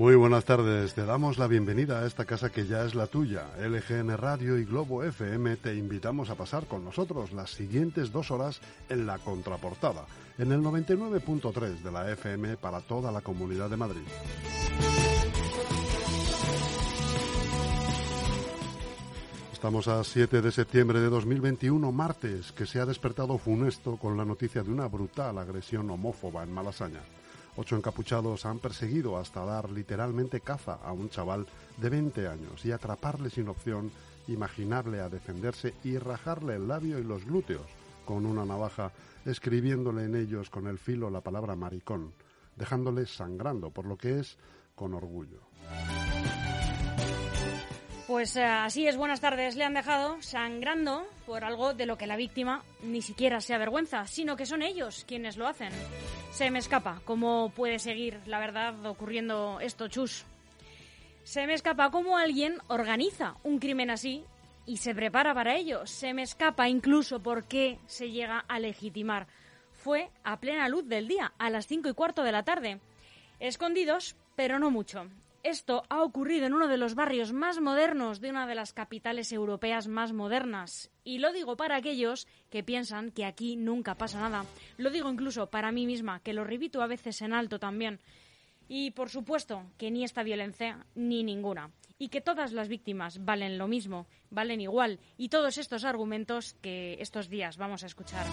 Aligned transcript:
Muy 0.00 0.14
buenas 0.14 0.46
tardes, 0.46 0.94
te 0.94 1.04
damos 1.04 1.36
la 1.36 1.46
bienvenida 1.46 2.00
a 2.00 2.06
esta 2.06 2.24
casa 2.24 2.48
que 2.48 2.66
ya 2.66 2.86
es 2.86 2.94
la 2.94 3.06
tuya. 3.06 3.48
LGN 3.58 4.16
Radio 4.16 4.56
y 4.56 4.64
Globo 4.64 5.04
FM 5.04 5.58
te 5.58 5.74
invitamos 5.74 6.30
a 6.30 6.36
pasar 6.36 6.64
con 6.64 6.86
nosotros 6.86 7.32
las 7.32 7.50
siguientes 7.50 8.10
dos 8.10 8.30
horas 8.30 8.62
en 8.88 9.06
la 9.06 9.18
contraportada, 9.18 10.06
en 10.38 10.52
el 10.52 10.62
99.3 10.62 11.82
de 11.82 11.92
la 11.92 12.10
FM 12.12 12.56
para 12.56 12.80
toda 12.80 13.12
la 13.12 13.20
Comunidad 13.20 13.68
de 13.68 13.76
Madrid. 13.76 14.00
Estamos 19.52 19.86
a 19.86 20.02
7 20.02 20.40
de 20.40 20.50
septiembre 20.50 20.98
de 21.00 21.10
2021, 21.10 21.92
martes, 21.92 22.52
que 22.52 22.64
se 22.64 22.80
ha 22.80 22.86
despertado 22.86 23.36
funesto 23.36 23.98
con 23.98 24.16
la 24.16 24.24
noticia 24.24 24.62
de 24.62 24.72
una 24.72 24.86
brutal 24.86 25.36
agresión 25.36 25.90
homófoba 25.90 26.42
en 26.42 26.54
Malasaña. 26.54 27.02
Ocho 27.56 27.76
encapuchados 27.76 28.46
han 28.46 28.58
perseguido 28.58 29.18
hasta 29.18 29.44
dar 29.44 29.70
literalmente 29.70 30.40
caza 30.40 30.74
a 30.74 30.92
un 30.92 31.10
chaval 31.10 31.46
de 31.76 31.90
20 31.90 32.28
años 32.28 32.64
y 32.64 32.72
atraparle 32.72 33.30
sin 33.30 33.48
opción 33.48 33.90
imaginable 34.28 35.00
a 35.00 35.08
defenderse 35.08 35.74
y 35.82 35.98
rajarle 35.98 36.56
el 36.56 36.68
labio 36.68 36.98
y 36.98 37.04
los 37.04 37.24
glúteos 37.24 37.66
con 38.04 38.26
una 38.26 38.44
navaja, 38.44 38.92
escribiéndole 39.24 40.04
en 40.04 40.16
ellos 40.16 40.50
con 40.50 40.66
el 40.66 40.78
filo 40.78 41.10
la 41.10 41.20
palabra 41.20 41.54
maricón, 41.56 42.12
dejándole 42.56 43.06
sangrando, 43.06 43.70
por 43.70 43.86
lo 43.86 43.96
que 43.96 44.20
es 44.20 44.36
con 44.74 44.94
orgullo. 44.94 45.40
Pues 48.20 48.36
eh, 48.36 48.44
así 48.44 48.86
es, 48.86 48.98
buenas 48.98 49.22
tardes. 49.22 49.56
Le 49.56 49.64
han 49.64 49.72
dejado 49.72 50.20
sangrando 50.20 51.06
por 51.24 51.42
algo 51.42 51.72
de 51.72 51.86
lo 51.86 51.96
que 51.96 52.06
la 52.06 52.16
víctima 52.16 52.62
ni 52.82 53.00
siquiera 53.00 53.40
se 53.40 53.54
avergüenza, 53.54 54.06
sino 54.06 54.36
que 54.36 54.44
son 54.44 54.60
ellos 54.60 55.06
quienes 55.08 55.38
lo 55.38 55.48
hacen. 55.48 55.70
Se 56.30 56.50
me 56.50 56.58
escapa 56.58 57.00
cómo 57.06 57.50
puede 57.56 57.78
seguir, 57.78 58.20
la 58.26 58.38
verdad, 58.38 58.84
ocurriendo 58.84 59.58
esto, 59.60 59.88
chus. 59.88 60.26
Se 61.24 61.46
me 61.46 61.54
escapa 61.54 61.90
cómo 61.90 62.18
alguien 62.18 62.58
organiza 62.68 63.36
un 63.42 63.58
crimen 63.58 63.88
así 63.88 64.22
y 64.66 64.76
se 64.76 64.94
prepara 64.94 65.32
para 65.32 65.56
ello. 65.56 65.86
Se 65.86 66.12
me 66.12 66.20
escapa 66.20 66.68
incluso 66.68 67.22
por 67.22 67.44
qué 67.44 67.78
se 67.86 68.10
llega 68.10 68.44
a 68.48 68.58
legitimar. 68.58 69.28
Fue 69.72 70.10
a 70.24 70.38
plena 70.40 70.68
luz 70.68 70.86
del 70.86 71.08
día, 71.08 71.32
a 71.38 71.48
las 71.48 71.66
cinco 71.66 71.88
y 71.88 71.94
cuarto 71.94 72.22
de 72.22 72.32
la 72.32 72.42
tarde. 72.42 72.80
Escondidos, 73.38 74.14
pero 74.36 74.58
no 74.58 74.70
mucho. 74.70 75.06
Esto 75.42 75.84
ha 75.88 76.02
ocurrido 76.02 76.46
en 76.46 76.52
uno 76.52 76.68
de 76.68 76.76
los 76.76 76.94
barrios 76.94 77.32
más 77.32 77.60
modernos 77.60 78.20
de 78.20 78.28
una 78.28 78.46
de 78.46 78.54
las 78.54 78.74
capitales 78.74 79.32
europeas 79.32 79.88
más 79.88 80.12
modernas. 80.12 80.90
Y 81.02 81.18
lo 81.18 81.32
digo 81.32 81.56
para 81.56 81.76
aquellos 81.76 82.26
que 82.50 82.62
piensan 82.62 83.10
que 83.10 83.24
aquí 83.24 83.56
nunca 83.56 83.94
pasa 83.94 84.20
nada. 84.20 84.44
Lo 84.76 84.90
digo 84.90 85.10
incluso 85.10 85.48
para 85.48 85.72
mí 85.72 85.86
misma, 85.86 86.20
que 86.20 86.34
lo 86.34 86.44
repito 86.44 86.82
a 86.82 86.86
veces 86.86 87.22
en 87.22 87.32
alto 87.32 87.58
también. 87.58 88.00
Y 88.68 88.90
por 88.90 89.08
supuesto 89.08 89.64
que 89.78 89.90
ni 89.90 90.04
esta 90.04 90.22
violencia 90.22 90.84
ni 90.94 91.24
ninguna. 91.24 91.70
Y 91.98 92.10
que 92.10 92.20
todas 92.20 92.52
las 92.52 92.68
víctimas 92.68 93.24
valen 93.24 93.56
lo 93.56 93.66
mismo, 93.66 94.06
valen 94.28 94.60
igual. 94.60 95.00
Y 95.16 95.30
todos 95.30 95.56
estos 95.56 95.84
argumentos 95.84 96.54
que 96.60 96.98
estos 97.00 97.30
días 97.30 97.56
vamos 97.56 97.82
a 97.82 97.86
escuchar. 97.86 98.26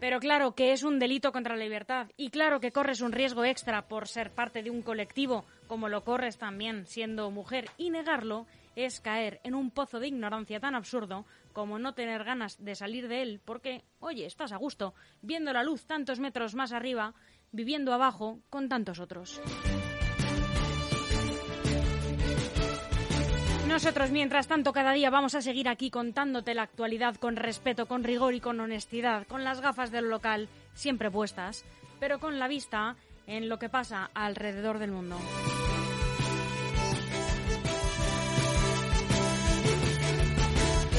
Pero 0.00 0.18
claro 0.18 0.54
que 0.54 0.72
es 0.72 0.82
un 0.82 0.98
delito 0.98 1.30
contra 1.30 1.56
la 1.56 1.62
libertad 1.62 2.08
y 2.16 2.30
claro 2.30 2.58
que 2.58 2.72
corres 2.72 3.02
un 3.02 3.12
riesgo 3.12 3.44
extra 3.44 3.86
por 3.86 4.08
ser 4.08 4.30
parte 4.30 4.62
de 4.62 4.70
un 4.70 4.80
colectivo, 4.80 5.44
como 5.66 5.90
lo 5.90 6.04
corres 6.04 6.38
también 6.38 6.86
siendo 6.86 7.30
mujer, 7.30 7.66
y 7.76 7.90
negarlo 7.90 8.46
es 8.76 9.00
caer 9.00 9.40
en 9.44 9.54
un 9.54 9.70
pozo 9.70 10.00
de 10.00 10.08
ignorancia 10.08 10.58
tan 10.58 10.74
absurdo 10.74 11.26
como 11.52 11.78
no 11.78 11.92
tener 11.92 12.24
ganas 12.24 12.62
de 12.64 12.74
salir 12.74 13.08
de 13.08 13.20
él 13.20 13.40
porque, 13.44 13.82
oye, 13.98 14.24
estás 14.24 14.52
a 14.52 14.56
gusto, 14.56 14.94
viendo 15.20 15.52
la 15.52 15.62
luz 15.62 15.84
tantos 15.84 16.18
metros 16.18 16.54
más 16.54 16.72
arriba, 16.72 17.14
viviendo 17.52 17.92
abajo 17.92 18.40
con 18.48 18.70
tantos 18.70 19.00
otros. 19.00 19.40
Nosotros, 23.70 24.10
mientras 24.10 24.48
tanto, 24.48 24.72
cada 24.72 24.92
día 24.92 25.10
vamos 25.10 25.36
a 25.36 25.42
seguir 25.42 25.68
aquí 25.68 25.90
contándote 25.90 26.54
la 26.54 26.64
actualidad 26.64 27.14
con 27.14 27.36
respeto, 27.36 27.86
con 27.86 28.02
rigor 28.02 28.34
y 28.34 28.40
con 28.40 28.58
honestidad, 28.58 29.28
con 29.28 29.44
las 29.44 29.60
gafas 29.60 29.92
del 29.92 30.10
local 30.10 30.48
siempre 30.74 31.08
puestas, 31.08 31.64
pero 32.00 32.18
con 32.18 32.40
la 32.40 32.48
vista 32.48 32.96
en 33.28 33.48
lo 33.48 33.60
que 33.60 33.68
pasa 33.68 34.10
alrededor 34.12 34.80
del 34.80 34.90
mundo. 34.90 35.16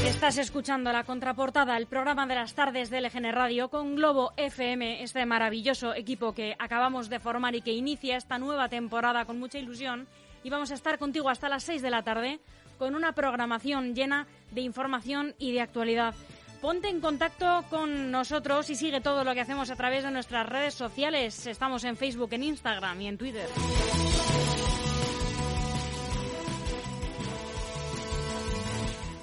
Estás 0.06 0.38
escuchando 0.38 0.94
la 0.94 1.04
contraportada, 1.04 1.76
el 1.76 1.88
programa 1.88 2.26
de 2.26 2.36
las 2.36 2.54
tardes 2.54 2.90
de 2.90 3.02
LGN 3.02 3.34
Radio 3.34 3.70
con 3.70 3.96
Globo 3.98 4.32
FM, 4.38 5.04
este 5.04 5.26
maravilloso 5.26 5.94
equipo 5.94 6.34
que 6.34 6.56
acabamos 6.58 7.10
de 7.10 7.20
formar 7.20 7.54
y 7.54 7.62
que 7.62 7.74
inicia 7.74 8.16
esta 8.16 8.40
nueva 8.40 8.70
temporada 8.70 9.26
con 9.26 9.40
mucha 9.40 9.60
ilusión. 9.60 10.08
Y 10.44 10.50
vamos 10.50 10.72
a 10.72 10.74
estar 10.74 10.98
contigo 10.98 11.30
hasta 11.30 11.50
las 11.50 11.64
6 11.64 11.84
de 11.84 11.92
la 11.92 12.02
tarde 12.02 12.40
con 12.82 12.96
una 12.96 13.12
programación 13.12 13.94
llena 13.94 14.26
de 14.50 14.62
información 14.62 15.36
y 15.38 15.52
de 15.52 15.62
actualidad. 15.62 16.16
Ponte 16.64 16.90
en 16.90 17.00
contacto 17.00 17.64
con 17.70 18.10
nosotros 18.10 18.72
y 18.72 18.76
sigue 18.76 19.02
todo 19.02 19.24
lo 19.24 19.36
que 19.36 19.42
hacemos 19.42 19.70
a 19.70 19.76
través 19.76 20.04
de 20.04 20.10
nuestras 20.10 20.50
redes 20.50 20.74
sociales. 20.74 21.46
Estamos 21.46 21.84
en 21.84 21.96
Facebook, 21.96 22.30
en 22.34 22.42
Instagram 22.42 23.00
y 23.00 23.08
en 23.08 23.20
Twitter. 23.20 23.48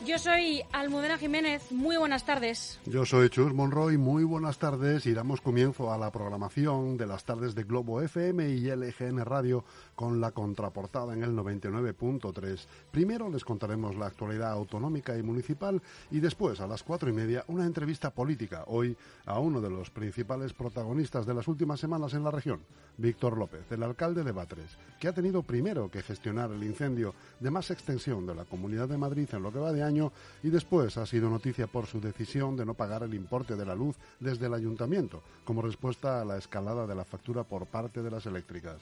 Yo 0.08 0.18
soy 0.18 0.62
Almudena 0.72 1.18
Jiménez, 1.18 1.70
muy 1.70 1.98
buenas 1.98 2.24
tardes. 2.24 2.80
Yo 2.86 3.04
soy 3.04 3.28
Chus 3.28 3.52
Monroy, 3.52 3.98
muy 3.98 4.24
buenas 4.24 4.58
tardes 4.58 5.04
y 5.04 5.12
damos 5.12 5.42
comienzo 5.42 5.92
a 5.92 5.98
la 5.98 6.10
programación 6.10 6.96
de 6.96 7.06
las 7.06 7.24
tardes 7.24 7.54
de 7.54 7.64
Globo 7.64 8.00
FM 8.00 8.48
y 8.48 8.70
LGN 8.70 9.22
Radio 9.26 9.66
con 9.94 10.18
la 10.18 10.30
contraportada 10.30 11.12
en 11.12 11.24
el 11.24 11.32
99.3. 11.32 12.58
Primero 12.90 13.28
les 13.28 13.44
contaremos 13.44 13.96
la 13.96 14.06
actualidad 14.06 14.52
autonómica 14.52 15.14
y 15.14 15.22
municipal 15.22 15.82
y 16.10 16.20
después 16.20 16.58
a 16.62 16.66
las 16.66 16.82
cuatro 16.82 17.10
y 17.10 17.12
media 17.12 17.44
una 17.48 17.66
entrevista 17.66 18.08
política, 18.08 18.64
hoy 18.68 18.96
a 19.26 19.38
uno 19.38 19.60
de 19.60 19.68
los 19.68 19.90
principales 19.90 20.54
protagonistas 20.54 21.26
de 21.26 21.34
las 21.34 21.48
últimas 21.48 21.80
semanas 21.80 22.14
en 22.14 22.24
la 22.24 22.30
región, 22.30 22.60
Víctor 22.96 23.36
López, 23.36 23.70
el 23.70 23.82
alcalde 23.82 24.24
de 24.24 24.32
Batres, 24.32 24.78
que 24.98 25.08
ha 25.08 25.12
tenido 25.12 25.42
primero 25.42 25.90
que 25.90 26.00
gestionar 26.00 26.50
el 26.50 26.64
incendio 26.64 27.14
de 27.40 27.50
más 27.50 27.70
extensión 27.70 28.24
de 28.24 28.34
la 28.34 28.46
Comunidad 28.46 28.88
de 28.88 28.96
Madrid 28.96 29.28
en 29.32 29.42
lo 29.42 29.52
que 29.52 29.58
va 29.58 29.70
de 29.70 29.82
año 29.82 29.97
y 30.42 30.50
después 30.50 30.96
ha 30.96 31.06
sido 31.06 31.28
noticia 31.28 31.66
por 31.66 31.86
su 31.86 32.00
decisión 32.00 32.56
de 32.56 32.64
no 32.64 32.74
pagar 32.74 33.02
el 33.02 33.14
importe 33.14 33.56
de 33.56 33.66
la 33.66 33.74
luz 33.74 33.96
desde 34.20 34.46
el 34.46 34.54
ayuntamiento, 34.54 35.22
como 35.44 35.62
respuesta 35.62 36.20
a 36.20 36.24
la 36.24 36.36
escalada 36.36 36.86
de 36.86 36.94
la 36.94 37.04
factura 37.04 37.44
por 37.44 37.66
parte 37.66 38.02
de 38.02 38.10
las 38.10 38.26
eléctricas. 38.26 38.78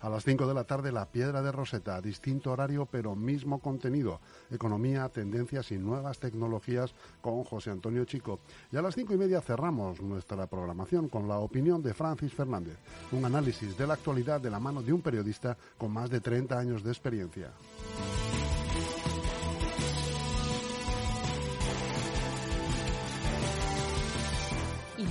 A 0.00 0.08
las 0.08 0.24
5 0.24 0.46
de 0.46 0.54
la 0.54 0.64
tarde, 0.64 0.92
La 0.92 1.04
Piedra 1.04 1.42
de 1.42 1.52
Roseta, 1.52 2.00
distinto 2.00 2.52
horario 2.52 2.86
pero 2.86 3.14
mismo 3.14 3.58
contenido. 3.58 4.20
Economía, 4.50 5.06
tendencias 5.10 5.72
y 5.72 5.78
nuevas 5.78 6.18
tecnologías 6.18 6.94
con 7.20 7.44
José 7.44 7.70
Antonio 7.70 8.06
Chico. 8.06 8.40
Y 8.72 8.78
a 8.78 8.82
las 8.82 8.94
cinco 8.94 9.12
y 9.12 9.18
media 9.18 9.42
cerramos 9.42 10.00
nuestra 10.00 10.46
programación 10.46 11.08
con 11.08 11.28
la 11.28 11.38
opinión 11.38 11.82
de 11.82 11.92
Francis 11.92 12.32
Fernández, 12.32 12.78
un 13.12 13.26
análisis 13.26 13.76
de 13.76 13.86
la 13.86 13.94
actualidad 13.94 14.40
de 14.40 14.50
la 14.50 14.58
mano 14.58 14.82
de 14.82 14.92
un 14.92 15.02
periodista 15.02 15.56
con 15.76 15.92
más 15.92 16.08
de 16.08 16.20
30 16.20 16.58
años 16.58 16.82
de 16.82 16.90
experiencia. 16.90 17.50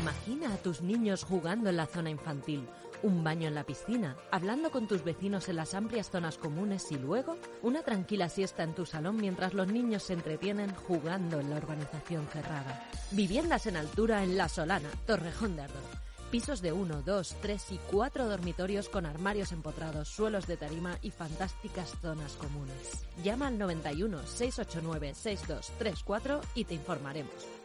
Imagina 0.10 0.52
a 0.56 0.58
tus 0.58 0.82
niños 0.82 1.24
jugando 1.24 1.70
en 1.70 1.78
la 1.78 1.86
zona 1.86 2.10
infantil, 2.10 2.68
un 3.04 3.24
baño 3.24 3.48
en 3.48 3.54
la 3.54 3.64
piscina, 3.64 4.16
hablando 4.32 4.72
con 4.72 4.88
tus 4.88 5.04
vecinos 5.04 5.50
en 5.50 5.58
las 5.58 5.76
amplias 5.76 6.10
zonas 6.10 6.40
comunes 6.40 6.92
y 6.92 6.98
luego 6.98 7.38
una 7.62 7.84
tranquila 7.84 8.28
siesta 8.28 8.64
en 8.64 8.74
tu 8.74 8.88
salón 8.88 9.18
mientras 9.18 9.54
los 9.54 9.68
niños 9.68 10.02
se 10.02 10.14
entretienen 10.14 10.74
jugando 10.74 11.40
en 11.40 11.52
la 11.52 11.58
urbanización 11.58 12.26
cerrada. 12.26 12.90
Viviendas 13.12 13.68
en 13.68 13.78
altura 13.78 14.24
en 14.24 14.36
La 14.36 14.50
Solana, 14.50 14.90
Torrejón 15.06 15.56
de 15.56 15.62
Ardoz. 15.62 16.00
Pisos 16.32 16.62
de 16.62 16.72
1, 16.72 17.04
2, 17.04 17.36
3 17.40 17.72
y 17.74 17.80
4 17.92 18.28
dormitorios 18.28 18.90
con 18.90 19.06
armarios 19.06 19.52
empotrados, 19.52 20.08
suelos 20.08 20.48
de 20.48 20.58
tarima 20.58 20.98
y 21.04 21.12
fantásticas 21.12 21.94
zonas 22.02 22.34
comunes. 22.34 23.06
Llama 23.24 23.46
al 23.46 23.60
91 23.60 24.26
689 24.26 25.14
6234 25.14 26.42
y 26.56 26.64
te 26.64 26.74
informaremos. 26.74 27.59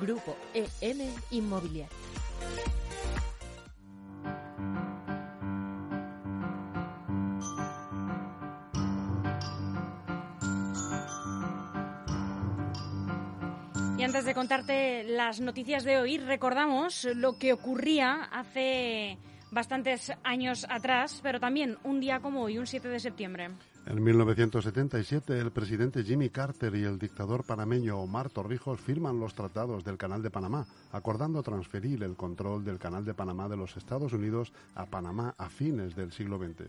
Grupo 0.00 0.36
EM 0.54 1.00
Inmobiliario. 1.30 1.96
Y 13.98 14.04
antes 14.04 14.24
de 14.24 14.34
contarte 14.34 15.04
las 15.04 15.40
noticias 15.40 15.84
de 15.84 15.98
hoy, 15.98 16.18
recordamos 16.18 17.04
lo 17.14 17.38
que 17.38 17.52
ocurría 17.52 18.24
hace 18.32 19.16
bastantes 19.52 20.12
años 20.24 20.66
atrás, 20.68 21.20
pero 21.22 21.38
también 21.38 21.78
un 21.84 22.00
día 22.00 22.18
como 22.20 22.42
hoy, 22.42 22.58
un 22.58 22.66
7 22.66 22.88
de 22.88 22.98
septiembre. 22.98 23.50
En 23.86 24.02
1977, 24.02 25.38
el 25.38 25.50
presidente 25.50 26.02
Jimmy 26.04 26.30
Carter 26.30 26.74
y 26.74 26.84
el 26.84 26.98
dictador 26.98 27.44
panameño 27.44 27.98
Omar 27.98 28.30
Torrijos 28.30 28.80
firman 28.80 29.20
los 29.20 29.34
tratados 29.34 29.84
del 29.84 29.98
Canal 29.98 30.22
de 30.22 30.30
Panamá, 30.30 30.66
acordando 30.92 31.42
transferir 31.42 32.02
el 32.02 32.16
control 32.16 32.64
del 32.64 32.78
Canal 32.78 33.04
de 33.04 33.14
Panamá 33.14 33.48
de 33.48 33.56
los 33.56 33.76
Estados 33.76 34.12
Unidos 34.12 34.52
a 34.74 34.86
Panamá 34.86 35.34
a 35.36 35.48
fines 35.48 35.94
del 35.94 36.12
siglo 36.12 36.38
XX. 36.38 36.68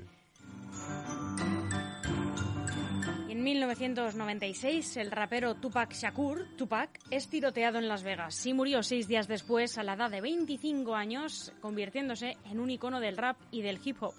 En 3.43 3.47
1996, 3.47 4.95
el 4.95 5.11
rapero 5.11 5.55
Tupac 5.55 5.91
Shakur, 5.93 6.47
Tupac, 6.55 6.97
es 7.11 7.27
tiroteado 7.27 7.77
en 7.77 7.89
Las 7.89 8.01
Vegas 8.01 8.45
y 8.45 8.53
murió 8.53 8.81
seis 8.83 9.05
días 9.05 9.27
después 9.27 9.77
a 9.77 9.83
la 9.83 9.95
edad 9.95 10.09
de 10.09 10.21
25 10.21 10.95
años, 10.95 11.51
convirtiéndose 11.59 12.37
en 12.45 12.61
un 12.61 12.71
icono 12.71 13.01
del 13.01 13.17
rap 13.17 13.35
y 13.51 13.61
del 13.61 13.81
hip 13.83 14.01
hop. 14.01 14.13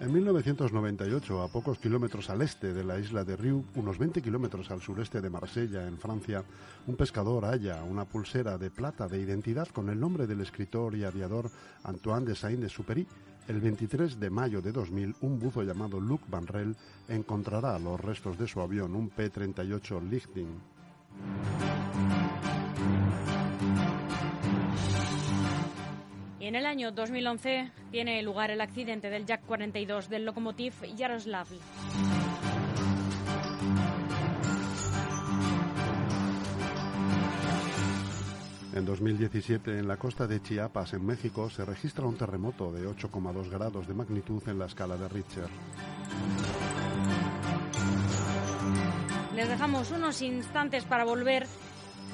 En 0.00 0.12
1998, 0.12 1.42
a 1.42 1.48
pocos 1.48 1.78
kilómetros 1.78 2.30
al 2.30 2.42
este 2.42 2.72
de 2.72 2.84
la 2.84 3.00
isla 3.00 3.24
de 3.24 3.36
Riu, 3.36 3.64
unos 3.74 3.98
20 3.98 4.22
kilómetros 4.22 4.70
al 4.70 4.80
sureste 4.80 5.20
de 5.22 5.30
Marsella, 5.30 5.88
en 5.88 5.98
Francia, 5.98 6.44
un 6.86 6.94
pescador 6.94 7.46
halla 7.46 7.82
una 7.82 8.04
pulsera 8.04 8.58
de 8.58 8.70
plata 8.70 9.08
de 9.08 9.18
identidad 9.18 9.66
con 9.68 9.88
el 9.88 9.98
nombre 9.98 10.28
del 10.28 10.42
escritor 10.42 10.94
y 10.94 11.04
aviador 11.04 11.50
Antoine 11.82 12.26
de 12.26 12.34
Saint-Exupéry, 12.36 13.06
el 13.48 13.60
23 13.60 14.18
de 14.18 14.30
mayo 14.30 14.62
de 14.62 14.72
2000, 14.72 15.16
un 15.20 15.38
buzo 15.38 15.62
llamado 15.62 16.00
Luc 16.00 16.22
Van 16.28 16.46
Rel 16.46 16.76
encontrará 17.08 17.78
los 17.78 18.00
restos 18.00 18.38
de 18.38 18.46
su 18.46 18.60
avión, 18.60 18.94
un 18.94 19.10
P-38 19.10 20.08
Lichting. 20.08 20.60
En 26.40 26.54
el 26.54 26.66
año 26.66 26.92
2011 26.92 27.70
tiene 27.90 28.22
lugar 28.22 28.50
el 28.50 28.60
accidente 28.60 29.08
del 29.10 29.24
Jack 29.24 29.44
42 29.46 30.08
del 30.08 30.24
locomotiv 30.24 30.74
Yaroslav. 30.94 31.46
En 38.74 38.84
2017, 38.84 39.78
en 39.78 39.86
la 39.86 39.96
costa 39.96 40.26
de 40.26 40.42
Chiapas, 40.42 40.94
en 40.94 41.06
México, 41.06 41.48
se 41.48 41.64
registra 41.64 42.06
un 42.06 42.16
terremoto 42.16 42.72
de 42.72 42.88
8,2 42.88 43.48
grados 43.48 43.86
de 43.86 43.94
magnitud 43.94 44.42
en 44.48 44.58
la 44.58 44.66
escala 44.66 44.96
de 44.96 45.08
Richter. 45.08 45.46
Les 49.36 49.48
dejamos 49.48 49.92
unos 49.92 50.20
instantes 50.22 50.82
para 50.86 51.04
volver 51.04 51.46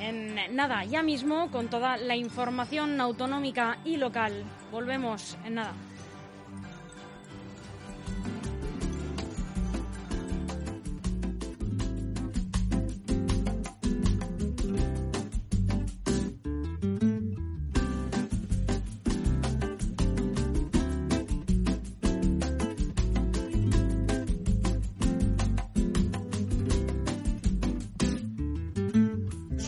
en 0.00 0.54
nada, 0.54 0.84
ya 0.84 1.02
mismo, 1.02 1.50
con 1.50 1.68
toda 1.68 1.96
la 1.96 2.16
información 2.16 3.00
autonómica 3.00 3.78
y 3.86 3.96
local. 3.96 4.44
Volvemos 4.70 5.38
en 5.46 5.54
nada. 5.54 5.72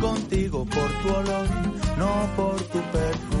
Contigo 0.00 0.64
por 0.64 0.90
tu 1.02 1.08
olor, 1.08 1.46
no 1.98 2.12
por 2.36 2.60
tu 2.62 2.80
perfume. 2.90 3.40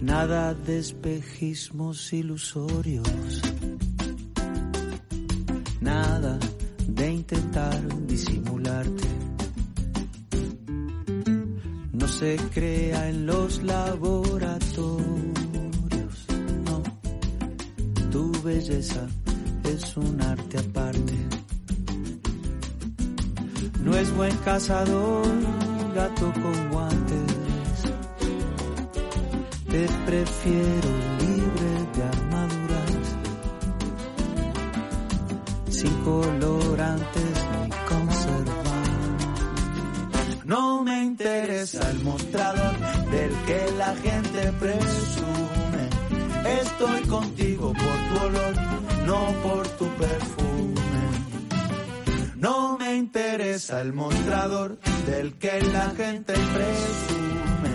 Nada 0.00 0.54
de 0.54 0.78
espejismos 0.78 2.12
ilusorios. 2.12 3.57
No 23.84 23.96
es 23.96 24.14
buen 24.14 24.36
cazador, 24.38 25.26
gato 25.94 26.32
con 26.32 26.70
guantes. 26.70 27.18
Te 29.70 29.86
prefiero 30.06 30.88
libre 31.20 31.70
de 31.94 32.02
armaduras, 32.02 33.16
sin 35.70 35.94
colorantes 36.04 37.46
ni 37.52 37.70
conservantes. 37.88 38.68
No 40.44 40.82
me 40.82 41.04
interesa 41.04 41.90
el 41.90 42.02
mostrador 42.02 42.78
del 43.10 43.30
que 43.46 43.70
la 43.76 43.94
gente 43.96 44.52
presume. 44.58 45.88
Estoy 46.62 47.02
contigo 47.02 47.72
por 47.72 47.98
tu 48.08 48.26
olor, 48.26 48.54
no 49.06 49.20
por 49.42 49.68
tu 49.68 49.86
perfume. 49.96 50.47
Interesa 52.98 53.80
el 53.80 53.92
mostrador 53.92 54.76
del 55.06 55.34
que 55.34 55.62
la 55.72 55.90
gente 55.90 56.32
presume. 56.32 57.72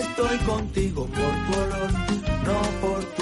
Estoy 0.00 0.36
contigo 0.38 1.06
por 1.06 1.14
tu 1.14 1.60
olor, 1.60 1.92
no 2.44 2.60
por 2.80 3.04
tu 3.14 3.21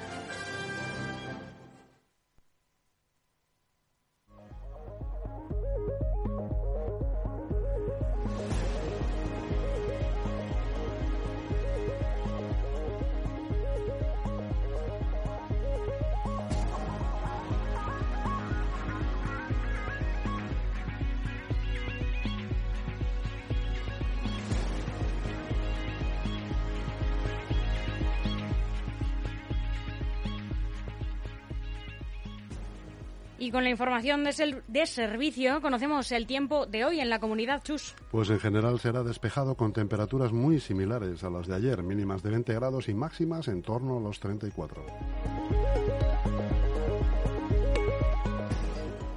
Y 33.41 33.49
con 33.49 33.63
la 33.63 33.71
información 33.71 34.23
de, 34.23 34.85
servicio 34.85 35.61
conocemos 35.61 36.11
el 36.11 36.27
tiempo 36.27 36.67
de 36.67 36.85
hoy 36.85 36.99
en 36.99 37.09
la 37.09 37.17
comunidad 37.17 37.63
Chus. 37.63 37.95
Pues 38.11 38.29
en 38.29 38.39
general 38.39 38.79
será 38.79 39.01
despejado 39.01 39.55
con 39.55 39.73
temperaturas 39.73 40.31
muy 40.31 40.59
similares 40.59 41.23
a 41.23 41.31
las 41.31 41.47
de 41.47 41.55
ayer, 41.55 41.81
mínimas 41.81 42.21
de 42.21 42.29
20 42.29 42.53
grados 42.53 42.87
y 42.87 42.93
máximas 42.93 43.47
en 43.47 43.63
torno 43.63 43.97
a 43.97 43.99
los 43.99 44.19
34. 44.19 44.85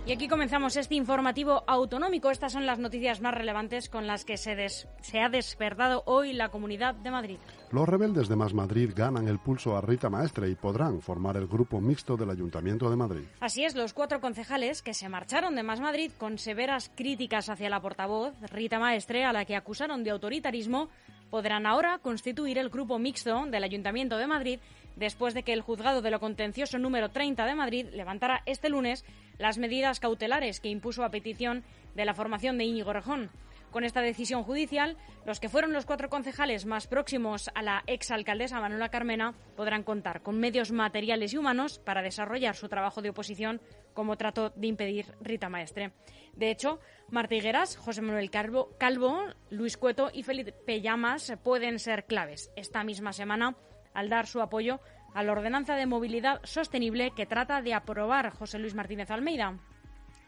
Y 0.06 0.12
aquí 0.12 0.28
comenzamos 0.28 0.76
este 0.76 0.96
informativo 0.96 1.64
autonómico. 1.66 2.30
Estas 2.30 2.52
son 2.52 2.66
las 2.66 2.78
noticias 2.78 3.22
más 3.22 3.32
relevantes 3.32 3.88
con 3.88 4.06
las 4.06 4.26
que 4.26 4.36
se, 4.36 4.68
se, 4.68 5.20
ha 5.20 5.30
despertado 5.30 6.02
hoy 6.04 6.34
la 6.34 6.50
Comunidad 6.50 6.94
de 6.94 7.10
Madrid. 7.10 7.38
Los 7.72 7.88
rebeldes 7.88 8.28
de 8.28 8.36
Más 8.36 8.52
Madrid 8.52 8.90
ganan 8.94 9.28
el 9.28 9.38
pulso 9.38 9.78
a 9.78 9.80
Rita 9.80 10.10
Maestre 10.10 10.50
y 10.50 10.56
podrán 10.56 11.00
formar 11.00 11.38
el 11.38 11.46
grupo 11.46 11.80
mixto 11.80 12.18
del 12.18 12.28
Ayuntamiento 12.28 12.90
de 12.90 12.96
Madrid. 12.96 13.24
Así 13.40 13.64
es, 13.64 13.74
los 13.74 13.94
cuatro 13.94 14.20
concejales 14.20 14.82
que 14.82 14.92
se 14.92 15.08
marcharon 15.08 15.56
de 15.56 15.62
Más 15.62 15.80
Madrid 15.80 16.10
con 16.18 16.36
severas 16.36 16.90
críticas 16.94 17.48
hacia 17.48 17.70
la 17.70 17.80
portavoz, 17.80 18.34
Rita 18.50 18.78
Maestre, 18.78 19.24
a 19.24 19.32
la 19.32 19.46
que 19.46 19.56
acusaron 19.56 20.04
de 20.04 20.10
autoritarismo, 20.10 20.90
podrán 21.30 21.64
ahora 21.64 21.98
constituir 21.98 22.58
el 22.58 22.68
grupo 22.68 22.98
mixto 22.98 23.46
del 23.46 23.64
Ayuntamiento 23.64 24.18
de 24.18 24.26
Madrid 24.26 24.60
después 24.96 25.34
de 25.34 25.42
que 25.42 25.52
el 25.52 25.62
juzgado 25.62 26.02
de 26.02 26.10
lo 26.10 26.20
contencioso 26.20 26.78
número 26.78 27.10
30 27.10 27.46
de 27.46 27.54
Madrid 27.54 27.86
levantara 27.92 28.42
este 28.46 28.68
lunes 28.68 29.04
las 29.38 29.58
medidas 29.58 30.00
cautelares 30.00 30.60
que 30.60 30.68
impuso 30.68 31.04
a 31.04 31.10
petición 31.10 31.64
de 31.94 32.04
la 32.04 32.14
formación 32.14 32.58
de 32.58 32.64
Íñigo 32.64 32.92
Rejón. 32.92 33.30
Con 33.74 33.82
esta 33.82 34.02
decisión 34.02 34.44
judicial, 34.44 34.96
los 35.26 35.40
que 35.40 35.48
fueron 35.48 35.72
los 35.72 35.84
cuatro 35.84 36.08
concejales 36.08 36.64
más 36.64 36.86
próximos 36.86 37.50
a 37.56 37.62
la 37.62 37.82
exalcaldesa 37.88 38.60
Manuela 38.60 38.88
Carmena 38.88 39.34
podrán 39.56 39.82
contar 39.82 40.22
con 40.22 40.38
medios 40.38 40.70
materiales 40.70 41.32
y 41.32 41.38
humanos 41.38 41.80
para 41.80 42.00
desarrollar 42.00 42.54
su 42.54 42.68
trabajo 42.68 43.02
de 43.02 43.10
oposición, 43.10 43.60
como 43.92 44.16
trató 44.16 44.50
de 44.50 44.68
impedir 44.68 45.12
Rita 45.20 45.48
Maestre. 45.48 45.90
De 46.34 46.52
hecho, 46.52 46.78
Marta 47.10 47.34
Higueras, 47.34 47.76
José 47.76 48.00
Manuel 48.00 48.30
Calvo, 48.30 48.70
Calvo, 48.78 49.24
Luis 49.50 49.76
Cueto 49.76 50.08
y 50.14 50.22
Felipe 50.22 50.80
Llamas 50.80 51.32
pueden 51.42 51.80
ser 51.80 52.06
claves. 52.06 52.52
Esta 52.54 52.84
misma 52.84 53.12
semana 53.12 53.56
al 53.94 54.10
dar 54.10 54.26
su 54.26 54.42
apoyo 54.42 54.80
a 55.14 55.22
la 55.22 55.32
ordenanza 55.32 55.76
de 55.76 55.86
movilidad 55.86 56.40
sostenible 56.44 57.12
que 57.16 57.24
trata 57.26 57.62
de 57.62 57.72
aprobar 57.72 58.30
José 58.30 58.58
Luis 58.58 58.74
Martínez 58.74 59.10
Almeida. 59.10 59.58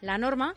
La 0.00 0.16
norma, 0.16 0.54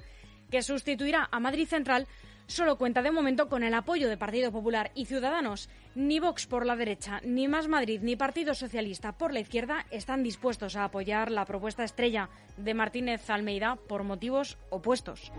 que 0.50 0.62
sustituirá 0.62 1.28
a 1.32 1.40
Madrid 1.40 1.68
Central, 1.68 2.08
solo 2.46 2.78
cuenta 2.78 3.02
de 3.02 3.12
momento 3.12 3.50
con 3.50 3.64
el 3.64 3.74
apoyo 3.74 4.10
de 4.10 4.18
Partido 4.18 4.52
Popular 4.52 4.92
y 4.96 5.06
Ciudadanos. 5.06 5.70
Ni 5.96 6.20
Vox 6.20 6.46
por 6.46 6.66
la 6.66 6.76
derecha, 6.76 7.22
ni 7.24 7.48
Más 7.48 7.68
Madrid, 7.68 8.02
ni 8.04 8.16
Partido 8.16 8.54
Socialista 8.54 9.14
por 9.14 9.34
la 9.34 9.40
izquierda 9.40 9.86
están 9.92 10.24
dispuestos 10.24 10.76
a 10.76 10.86
apoyar 10.86 11.32
la 11.32 11.46
propuesta 11.46 11.84
estrella 11.84 12.30
de 12.58 12.74
Martínez 12.74 13.30
Almeida 13.30 13.76
por 13.76 14.04
motivos 14.04 14.58
opuestos. 14.70 15.32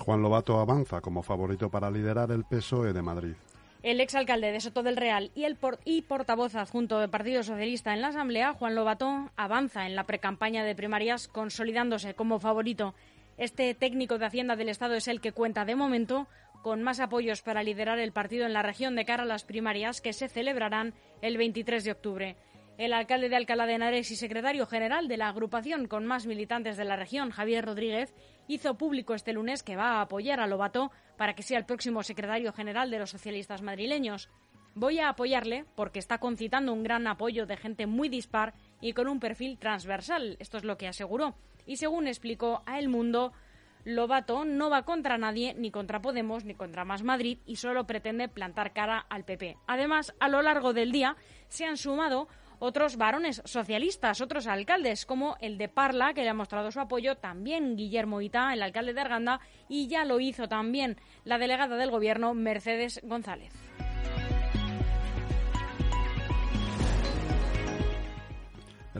Juan 0.00 0.22
Lobato 0.22 0.58
avanza 0.58 1.02
como 1.02 1.22
favorito 1.22 1.70
para 1.70 1.90
liderar 1.90 2.30
el 2.30 2.44
PSOE 2.44 2.94
de 2.94 3.02
Madrid. 3.02 3.34
El 3.82 4.00
exalcalde 4.00 4.50
de 4.50 4.60
Soto 4.60 4.82
del 4.82 4.96
Real 4.96 5.30
y 5.34 5.44
el 5.44 5.58
y 5.84 6.02
portavoz 6.02 6.54
adjunto 6.54 6.98
del 6.98 7.10
Partido 7.10 7.42
Socialista 7.42 7.92
en 7.92 8.00
la 8.00 8.08
Asamblea, 8.08 8.54
Juan 8.54 8.74
Lobato, 8.74 9.30
avanza 9.36 9.86
en 9.86 9.94
la 9.94 10.04
precampaña 10.04 10.64
de 10.64 10.74
primarias 10.74 11.28
consolidándose 11.28 12.14
como 12.14 12.40
favorito. 12.40 12.94
Este 13.36 13.74
técnico 13.74 14.16
de 14.16 14.26
Hacienda 14.26 14.56
del 14.56 14.70
Estado 14.70 14.94
es 14.94 15.06
el 15.06 15.20
que 15.20 15.32
cuenta 15.32 15.66
de 15.66 15.76
momento 15.76 16.28
con 16.62 16.82
más 16.82 16.98
apoyos 17.00 17.42
para 17.42 17.62
liderar 17.62 17.98
el 17.98 18.12
partido 18.12 18.46
en 18.46 18.54
la 18.54 18.62
región 18.62 18.96
de 18.96 19.04
cara 19.04 19.24
a 19.24 19.26
las 19.26 19.44
primarias 19.44 20.00
que 20.00 20.14
se 20.14 20.28
celebrarán 20.28 20.94
el 21.20 21.36
23 21.36 21.84
de 21.84 21.92
octubre. 21.92 22.36
El 22.80 22.94
alcalde 22.94 23.28
de 23.28 23.36
Alcalá 23.36 23.66
de 23.66 23.74
Henares 23.74 24.10
y 24.10 24.16
secretario 24.16 24.64
general 24.64 25.06
de 25.06 25.18
la 25.18 25.28
agrupación 25.28 25.86
con 25.86 26.06
más 26.06 26.24
militantes 26.24 26.78
de 26.78 26.86
la 26.86 26.96
región, 26.96 27.28
Javier 27.28 27.66
Rodríguez, 27.66 28.14
hizo 28.48 28.78
público 28.78 29.12
este 29.12 29.34
lunes 29.34 29.62
que 29.62 29.76
va 29.76 29.98
a 29.98 30.00
apoyar 30.00 30.40
a 30.40 30.46
Lobato 30.46 30.90
para 31.18 31.34
que 31.34 31.42
sea 31.42 31.58
el 31.58 31.66
próximo 31.66 32.02
secretario 32.02 32.54
general 32.54 32.90
de 32.90 32.98
los 32.98 33.10
socialistas 33.10 33.60
madrileños. 33.60 34.30
Voy 34.74 34.98
a 34.98 35.10
apoyarle 35.10 35.66
porque 35.74 35.98
está 35.98 36.16
concitando 36.16 36.72
un 36.72 36.82
gran 36.82 37.06
apoyo 37.06 37.44
de 37.44 37.58
gente 37.58 37.86
muy 37.86 38.08
dispar 38.08 38.54
y 38.80 38.94
con 38.94 39.08
un 39.08 39.20
perfil 39.20 39.58
transversal. 39.58 40.38
Esto 40.40 40.56
es 40.56 40.64
lo 40.64 40.78
que 40.78 40.88
aseguró. 40.88 41.34
Y 41.66 41.76
según 41.76 42.08
explicó 42.08 42.62
a 42.64 42.78
El 42.78 42.88
Mundo, 42.88 43.34
Lobato 43.84 44.46
no 44.46 44.70
va 44.70 44.84
contra 44.84 45.18
nadie, 45.18 45.52
ni 45.52 45.70
contra 45.70 46.00
Podemos, 46.00 46.46
ni 46.46 46.54
contra 46.54 46.86
Más 46.86 47.02
Madrid, 47.02 47.40
y 47.44 47.56
solo 47.56 47.86
pretende 47.86 48.28
plantar 48.28 48.72
cara 48.72 49.04
al 49.10 49.26
PP. 49.26 49.58
Además, 49.66 50.14
a 50.18 50.30
lo 50.30 50.40
largo 50.40 50.72
del 50.72 50.92
día 50.92 51.16
se 51.48 51.66
han 51.66 51.76
sumado 51.76 52.28
otros 52.60 52.96
varones 52.96 53.42
socialistas, 53.44 54.20
otros 54.20 54.46
alcaldes, 54.46 55.04
como 55.04 55.36
el 55.40 55.58
de 55.58 55.68
Parla, 55.68 56.14
que 56.14 56.22
le 56.22 56.28
ha 56.28 56.34
mostrado 56.34 56.70
su 56.70 56.78
apoyo, 56.78 57.16
también 57.16 57.74
Guillermo 57.74 58.20
Ita, 58.20 58.52
el 58.52 58.62
alcalde 58.62 58.94
de 58.94 59.00
Arganda, 59.00 59.40
y 59.68 59.88
ya 59.88 60.04
lo 60.04 60.20
hizo 60.20 60.48
también 60.48 60.96
la 61.24 61.38
delegada 61.38 61.76
del 61.76 61.90
Gobierno, 61.90 62.34
Mercedes 62.34 63.00
González. 63.02 63.69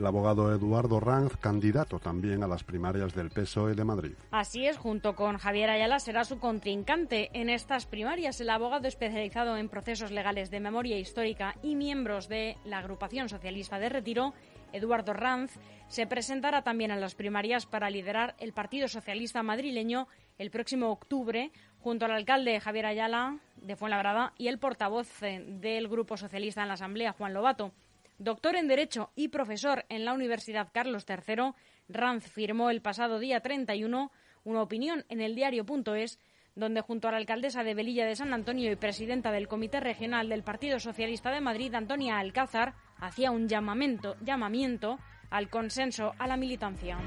El 0.01 0.07
abogado 0.07 0.51
Eduardo 0.51 0.99
Ranz, 0.99 1.37
candidato 1.37 1.99
también 1.99 2.41
a 2.41 2.47
las 2.47 2.63
primarias 2.63 3.13
del 3.13 3.29
PSOE 3.29 3.75
de 3.75 3.83
Madrid. 3.83 4.13
Así 4.31 4.65
es, 4.65 4.75
junto 4.75 5.15
con 5.15 5.37
Javier 5.37 5.69
Ayala 5.69 5.99
será 5.99 6.23
su 6.23 6.39
contrincante 6.39 7.29
en 7.39 7.51
estas 7.51 7.85
primarias. 7.85 8.41
El 8.41 8.49
abogado 8.49 8.87
especializado 8.87 9.57
en 9.57 9.69
procesos 9.69 10.09
legales 10.09 10.49
de 10.49 10.59
memoria 10.59 10.97
histórica 10.97 11.53
y 11.61 11.75
miembros 11.75 12.27
de 12.27 12.57
la 12.65 12.79
agrupación 12.79 13.29
socialista 13.29 13.77
de 13.77 13.89
Retiro, 13.89 14.33
Eduardo 14.73 15.13
Ranz, 15.13 15.59
se 15.87 16.07
presentará 16.07 16.63
también 16.63 16.89
a 16.89 16.95
las 16.95 17.13
primarias 17.13 17.67
para 17.67 17.91
liderar 17.91 18.33
el 18.39 18.53
Partido 18.53 18.87
Socialista 18.87 19.43
madrileño 19.43 20.07
el 20.39 20.49
próximo 20.49 20.89
octubre, 20.89 21.51
junto 21.79 22.05
al 22.05 22.11
alcalde 22.11 22.59
Javier 22.59 22.87
Ayala 22.87 23.37
de 23.57 23.75
Fuenlabrada 23.75 24.33
y 24.39 24.47
el 24.47 24.57
portavoz 24.57 25.07
del 25.19 25.87
Grupo 25.87 26.17
Socialista 26.17 26.63
en 26.63 26.69
la 26.69 26.73
Asamblea, 26.73 27.13
Juan 27.13 27.35
Lobato. 27.35 27.71
Doctor 28.21 28.55
en 28.55 28.67
Derecho 28.67 29.09
y 29.15 29.29
profesor 29.29 29.83
en 29.89 30.05
la 30.05 30.13
Universidad 30.13 30.67
Carlos 30.71 31.07
III, 31.09 31.53
Ranz 31.89 32.27
firmó 32.27 32.69
el 32.69 32.79
pasado 32.79 33.17
día 33.17 33.39
31 33.39 34.11
una 34.43 34.61
opinión 34.61 35.05
en 35.09 35.21
el 35.21 35.33
diario.es 35.33 36.19
donde 36.53 36.81
junto 36.81 37.07
a 37.07 37.11
la 37.11 37.17
alcaldesa 37.17 37.63
de 37.63 37.73
Velilla 37.73 38.05
de 38.05 38.15
San 38.15 38.31
Antonio 38.31 38.71
y 38.71 38.75
presidenta 38.75 39.31
del 39.31 39.47
Comité 39.47 39.79
Regional 39.79 40.29
del 40.29 40.43
Partido 40.43 40.79
Socialista 40.79 41.31
de 41.31 41.41
Madrid, 41.41 41.73
Antonia 41.73 42.19
Alcázar, 42.19 42.75
hacía 42.97 43.31
un 43.31 43.47
llamamiento, 43.47 44.15
llamamiento 44.21 44.99
al 45.31 45.49
consenso 45.49 46.13
a 46.19 46.27
la 46.27 46.37
militancia. 46.37 46.99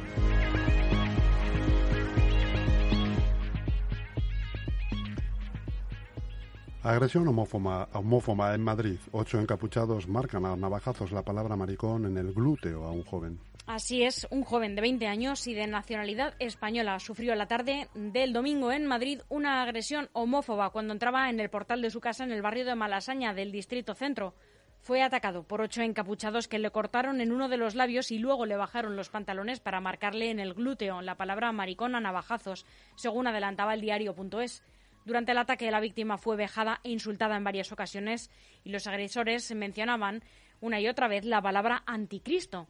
Agresión 6.85 7.27
homófoba, 7.27 7.89
homófoba 7.95 8.55
en 8.55 8.61
Madrid. 8.61 8.99
Ocho 9.13 9.41
encapuchados 9.41 10.07
marcan 10.07 10.45
a 10.45 10.55
navajazos 10.55 11.13
la 11.13 11.23
palabra 11.23 11.57
maricón 11.57 12.05
en 12.05 12.19
el 12.19 12.35
glúteo 12.35 12.85
a 12.85 12.91
un 12.93 13.03
joven. 13.05 13.41
Así 13.67 14.03
es, 14.03 14.27
un 14.29 14.45
joven 14.45 14.75
de 14.75 14.83
20 14.83 15.07
años 15.07 15.47
y 15.47 15.55
de 15.55 15.67
nacionalidad 15.67 16.35
española 16.41 17.01
sufrió 17.01 17.35
la 17.37 17.47
tarde 17.47 17.89
del 17.95 18.35
domingo 18.35 18.71
en 18.71 18.85
Madrid 18.85 19.23
una 19.31 19.63
agresión 19.63 20.11
homófoba 20.13 20.69
cuando 20.69 20.93
entraba 20.93 21.31
en 21.31 21.41
el 21.41 21.49
portal 21.49 21.81
de 21.81 21.89
su 21.89 22.03
casa 22.03 22.23
en 22.23 22.33
el 22.33 22.43
barrio 22.43 22.67
de 22.67 22.75
Malasaña 22.75 23.33
del 23.33 23.51
Distrito 23.51 23.95
Centro. 23.95 24.35
Fue 24.83 25.01
atacado 25.01 25.45
por 25.45 25.63
ocho 25.63 25.81
encapuchados 25.81 26.49
que 26.49 26.59
le 26.59 26.71
cortaron 26.71 27.23
en 27.23 27.33
uno 27.33 27.49
de 27.49 27.57
los 27.57 27.75
labios 27.75 28.11
y 28.11 28.19
luego 28.19 28.45
le 28.45 28.59
bajaron 28.59 28.95
los 28.95 29.09
pantalones 29.09 29.59
para 29.59 29.81
marcarle 29.81 30.29
en 30.29 30.39
el 30.39 30.53
glúteo 30.53 31.01
la 31.01 31.15
palabra 31.15 31.51
maricón 31.51 31.95
a 31.95 32.01
navajazos, 32.01 32.67
según 32.95 33.27
adelantaba 33.27 33.73
el 33.73 33.81
diario.es. 33.81 34.63
Durante 35.05 35.33
el 35.33 35.39
ataque, 35.39 35.71
la 35.71 35.81
víctima 35.81 36.17
fue 36.17 36.37
vejada 36.37 36.81
e 36.83 36.91
insultada 36.91 37.37
en 37.37 37.45
varias 37.45 37.71
ocasiones 37.73 38.31
y 38.65 38.71
los 38.71 38.87
agresores 38.87 39.55
mencionaban 39.55 40.23
una 40.61 40.81
y 40.81 40.89
otra 40.89 41.09
vez 41.09 41.25
la 41.25 41.43
palabra 41.43 41.83
anticristo. 41.87 42.69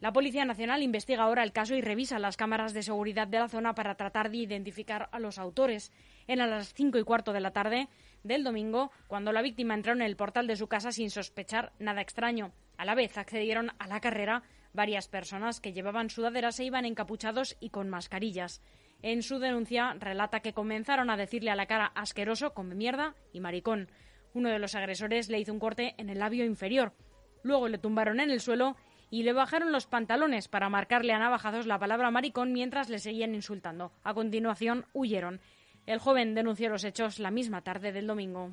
La 0.00 0.12
Policía 0.12 0.44
Nacional 0.44 0.82
investiga 0.82 1.22
ahora 1.22 1.42
el 1.42 1.52
caso 1.52 1.74
y 1.74 1.80
revisa 1.80 2.18
las 2.18 2.36
cámaras 2.36 2.74
de 2.74 2.82
seguridad 2.82 3.28
de 3.28 3.38
la 3.38 3.48
zona 3.48 3.74
para 3.74 3.94
tratar 3.94 4.30
de 4.30 4.38
identificar 4.38 5.08
a 5.10 5.18
los 5.20 5.38
autores. 5.38 5.90
En 6.26 6.40
a 6.40 6.46
las 6.46 6.74
cinco 6.74 6.98
y 6.98 7.04
cuarto 7.04 7.32
de 7.32 7.40
la 7.40 7.52
tarde 7.52 7.88
del 8.22 8.44
domingo, 8.44 8.90
cuando 9.06 9.32
la 9.32 9.40
víctima 9.40 9.74
entró 9.74 9.92
en 9.92 10.02
el 10.02 10.16
portal 10.16 10.46
de 10.48 10.56
su 10.56 10.66
casa 10.66 10.92
sin 10.92 11.10
sospechar 11.10 11.72
nada 11.78 12.02
extraño. 12.02 12.52
A 12.76 12.84
la 12.84 12.94
vez 12.94 13.16
accedieron 13.16 13.72
a 13.78 13.86
la 13.86 14.00
carrera 14.00 14.42
varias 14.74 15.08
personas 15.08 15.60
que 15.60 15.72
llevaban 15.72 16.10
sudaderas 16.10 16.60
e 16.60 16.64
iban 16.64 16.84
encapuchados 16.84 17.56
y 17.60 17.70
con 17.70 17.88
mascarillas. 17.88 18.60
En 19.06 19.22
su 19.22 19.38
denuncia 19.38 19.94
relata 20.00 20.40
que 20.40 20.52
comenzaron 20.52 21.10
a 21.10 21.16
decirle 21.16 21.52
a 21.52 21.54
la 21.54 21.66
cara 21.66 21.92
asqueroso, 21.94 22.54
come 22.54 22.74
mierda 22.74 23.14
y 23.32 23.38
maricón. 23.38 23.88
Uno 24.34 24.48
de 24.48 24.58
los 24.58 24.74
agresores 24.74 25.28
le 25.28 25.38
hizo 25.38 25.52
un 25.52 25.60
corte 25.60 25.94
en 25.98 26.10
el 26.10 26.18
labio 26.18 26.44
inferior. 26.44 26.92
Luego 27.44 27.68
le 27.68 27.78
tumbaron 27.78 28.18
en 28.18 28.32
el 28.32 28.40
suelo 28.40 28.74
y 29.08 29.22
le 29.22 29.32
bajaron 29.32 29.70
los 29.70 29.86
pantalones 29.86 30.48
para 30.48 30.70
marcarle 30.70 31.12
a 31.12 31.20
navajazos 31.20 31.68
la 31.68 31.78
palabra 31.78 32.10
maricón 32.10 32.52
mientras 32.52 32.88
le 32.88 32.98
seguían 32.98 33.36
insultando. 33.36 33.92
A 34.02 34.12
continuación 34.12 34.86
huyeron. 34.92 35.40
El 35.86 36.00
joven 36.00 36.34
denunció 36.34 36.68
los 36.68 36.82
hechos 36.82 37.20
la 37.20 37.30
misma 37.30 37.62
tarde 37.62 37.92
del 37.92 38.08
domingo. 38.08 38.50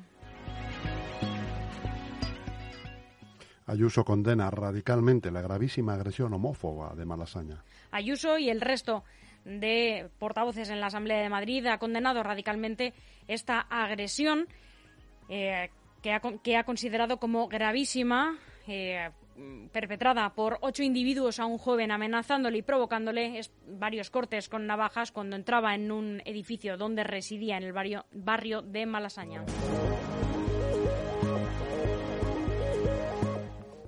Ayuso 3.66 4.04
condena 4.04 4.52
radicalmente 4.52 5.32
la 5.32 5.42
gravísima 5.42 5.94
agresión 5.94 6.32
homófoba 6.32 6.94
de 6.94 7.06
Malasaña. 7.06 7.64
Ayuso 7.90 8.38
y 8.38 8.50
el 8.50 8.60
resto 8.60 9.02
de 9.44 10.08
portavoces 10.18 10.70
en 10.70 10.80
la 10.80 10.86
Asamblea 10.86 11.22
de 11.22 11.28
Madrid 11.28 11.66
ha 11.66 11.78
condenado 11.78 12.22
radicalmente 12.22 12.94
esta 13.28 13.60
agresión 13.60 14.48
eh, 15.28 15.70
que, 16.02 16.56
ha, 16.56 16.64
considerado 16.64 17.18
como 17.18 17.48
gravísima. 17.48 18.38
Eh, 18.66 19.10
perpetrada 19.72 20.32
por 20.34 20.58
ocho 20.60 20.82
individuos 20.82 21.40
a 21.40 21.46
un 21.46 21.58
joven 21.58 21.90
amenazándole 21.90 22.58
y 22.58 22.62
provocándole 22.62 23.40
varios 23.66 24.10
cortes 24.10 24.48
con 24.48 24.66
navajas 24.66 25.10
cuando 25.10 25.34
entraba 25.34 25.74
en 25.74 25.90
un 25.90 26.22
edificio 26.24 26.76
donde 26.76 27.02
residía 27.02 27.56
en 27.56 27.64
el 27.64 27.72
barrio, 27.72 28.06
barrio 28.12 28.62
de 28.62 28.86
Malasaña. 28.86 29.44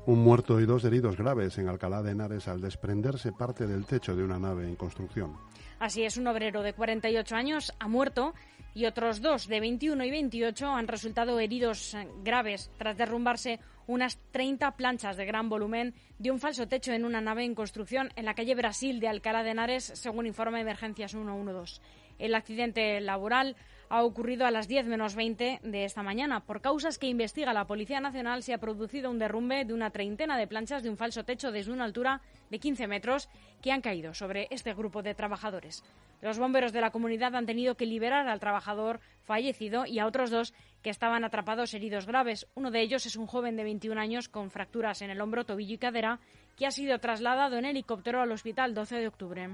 Un 0.06 0.22
muerto 0.22 0.60
y 0.60 0.66
dos 0.66 0.84
heridos 0.84 1.16
graves 1.16 1.58
en 1.58 1.68
Alcalá 1.68 2.00
de 2.00 2.12
Henares 2.12 2.46
al 2.46 2.60
desprenderse 2.60 3.32
parte 3.32 3.66
del 3.66 3.86
techo 3.86 4.14
de 4.14 4.22
una 4.22 4.38
nave 4.38 4.68
en 4.68 4.76
construcción. 4.76 5.36
Así 5.80 6.04
es, 6.04 6.16
un 6.16 6.28
obrero 6.28 6.62
de 6.62 6.74
48 6.74 7.34
años 7.34 7.74
ha 7.80 7.88
muerto 7.88 8.32
y 8.72 8.84
otros 8.84 9.20
dos 9.20 9.48
de 9.48 9.58
21 9.58 10.04
y 10.04 10.10
28 10.12 10.68
han 10.68 10.86
resultado 10.86 11.40
heridos 11.40 11.96
graves 12.22 12.70
tras 12.78 12.96
derrumbarse 12.96 13.58
unas 13.88 14.20
30 14.30 14.76
planchas 14.76 15.16
de 15.16 15.26
gran 15.26 15.48
volumen 15.48 15.92
de 16.20 16.30
un 16.30 16.38
falso 16.38 16.68
techo 16.68 16.92
en 16.92 17.04
una 17.04 17.20
nave 17.20 17.44
en 17.44 17.56
construcción 17.56 18.10
en 18.14 18.26
la 18.26 18.34
calle 18.34 18.54
Brasil 18.54 19.00
de 19.00 19.08
Alcalá 19.08 19.42
de 19.42 19.50
Henares, 19.50 19.90
según 19.94 20.26
informa 20.26 20.60
Emergencias 20.60 21.10
112. 21.10 21.80
El 22.18 22.36
accidente 22.36 23.00
laboral 23.00 23.56
ha 23.88 24.02
ocurrido 24.02 24.46
a 24.46 24.50
las 24.50 24.68
10 24.68 24.86
menos 24.86 25.14
20 25.14 25.60
de 25.62 25.84
esta 25.84 26.02
mañana. 26.02 26.40
Por 26.40 26.60
causas 26.60 26.98
que 26.98 27.06
investiga 27.06 27.52
la 27.52 27.66
Policía 27.66 28.00
Nacional, 28.00 28.42
se 28.42 28.54
ha 28.54 28.58
producido 28.58 29.10
un 29.10 29.18
derrumbe 29.18 29.64
de 29.64 29.74
una 29.74 29.90
treintena 29.90 30.38
de 30.38 30.46
planchas 30.46 30.82
de 30.82 30.90
un 30.90 30.96
falso 30.96 31.24
techo 31.24 31.52
desde 31.52 31.72
una 31.72 31.84
altura 31.84 32.20
de 32.50 32.58
15 32.58 32.86
metros 32.86 33.28
que 33.62 33.72
han 33.72 33.80
caído 33.80 34.14
sobre 34.14 34.48
este 34.50 34.74
grupo 34.74 35.02
de 35.02 35.14
trabajadores. 35.14 35.84
Los 36.22 36.38
bomberos 36.38 36.72
de 36.72 36.80
la 36.80 36.90
comunidad 36.90 37.34
han 37.34 37.46
tenido 37.46 37.76
que 37.76 37.86
liberar 37.86 38.28
al 38.28 38.40
trabajador 38.40 39.00
fallecido 39.22 39.86
y 39.86 39.98
a 39.98 40.06
otros 40.06 40.30
dos 40.30 40.54
que 40.82 40.90
estaban 40.90 41.24
atrapados 41.24 41.74
heridos 41.74 42.06
graves. 42.06 42.46
Uno 42.54 42.70
de 42.70 42.80
ellos 42.80 43.06
es 43.06 43.16
un 43.16 43.26
joven 43.26 43.56
de 43.56 43.64
21 43.64 44.00
años 44.00 44.28
con 44.28 44.50
fracturas 44.50 45.02
en 45.02 45.10
el 45.10 45.20
hombro, 45.20 45.44
tobillo 45.44 45.74
y 45.74 45.78
cadera 45.78 46.20
que 46.56 46.66
ha 46.66 46.70
sido 46.70 46.98
trasladado 46.98 47.58
en 47.58 47.66
helicóptero 47.66 48.22
al 48.22 48.32
hospital 48.32 48.74
12 48.74 48.96
de 48.96 49.08
octubre. 49.08 49.48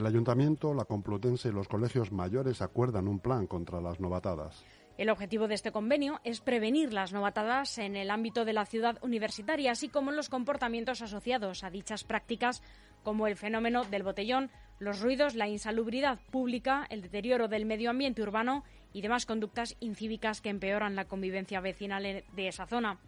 El 0.00 0.06
ayuntamiento, 0.06 0.72
la 0.72 0.86
Complutense 0.86 1.50
y 1.50 1.52
los 1.52 1.68
colegios 1.68 2.10
mayores 2.10 2.62
acuerdan 2.62 3.06
un 3.06 3.18
plan 3.18 3.46
contra 3.46 3.82
las 3.82 4.00
novatadas. 4.00 4.64
El 4.96 5.10
objetivo 5.10 5.46
de 5.46 5.54
este 5.54 5.72
convenio 5.72 6.20
es 6.24 6.40
prevenir 6.40 6.94
las 6.94 7.12
novatadas 7.12 7.76
en 7.76 7.96
el 7.96 8.10
ámbito 8.10 8.46
de 8.46 8.54
la 8.54 8.64
ciudad 8.64 8.96
universitaria, 9.02 9.72
así 9.72 9.90
como 9.90 10.10
los 10.10 10.30
comportamientos 10.30 11.02
asociados 11.02 11.64
a 11.64 11.70
dichas 11.70 12.04
prácticas, 12.04 12.62
como 13.02 13.26
el 13.26 13.36
fenómeno 13.36 13.84
del 13.84 14.02
botellón, 14.02 14.50
los 14.78 15.02
ruidos, 15.02 15.34
la 15.34 15.48
insalubridad 15.48 16.18
pública, 16.30 16.86
el 16.88 17.02
deterioro 17.02 17.48
del 17.48 17.66
medio 17.66 17.90
ambiente 17.90 18.22
urbano 18.22 18.64
y 18.94 19.02
demás 19.02 19.26
conductas 19.26 19.76
incívicas 19.80 20.40
que 20.40 20.48
empeoran 20.48 20.96
la 20.96 21.08
convivencia 21.08 21.60
vecinal 21.60 22.04
de 22.04 22.48
esa 22.48 22.66
zona. 22.66 22.98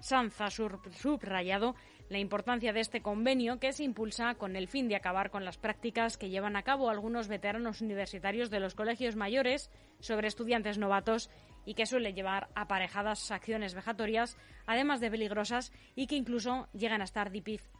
Sanz 0.00 0.40
ha 0.40 0.50
subrayado 0.50 1.74
la 2.08 2.18
importancia 2.18 2.72
de 2.72 2.80
este 2.80 3.02
convenio 3.02 3.58
que 3.58 3.72
se 3.72 3.84
impulsa 3.84 4.34
con 4.34 4.56
el 4.56 4.68
fin 4.68 4.88
de 4.88 4.96
acabar 4.96 5.30
con 5.30 5.44
las 5.44 5.58
prácticas 5.58 6.16
que 6.16 6.28
llevan 6.28 6.56
a 6.56 6.62
cabo 6.62 6.88
algunos 6.88 7.28
veteranos 7.28 7.80
universitarios 7.80 8.50
de 8.50 8.60
los 8.60 8.74
colegios 8.74 9.16
mayores 9.16 9.70
sobre 10.00 10.28
estudiantes 10.28 10.78
novatos 10.78 11.30
y 11.64 11.74
que 11.74 11.86
suele 11.86 12.14
llevar 12.14 12.48
aparejadas 12.54 13.30
acciones 13.30 13.74
vejatorias, 13.74 14.36
además 14.66 15.00
de 15.00 15.10
peligrosas 15.10 15.72
y 15.96 16.06
que 16.06 16.16
incluso 16.16 16.68
llegan 16.72 17.00
a 17.00 17.04
estar 17.04 17.32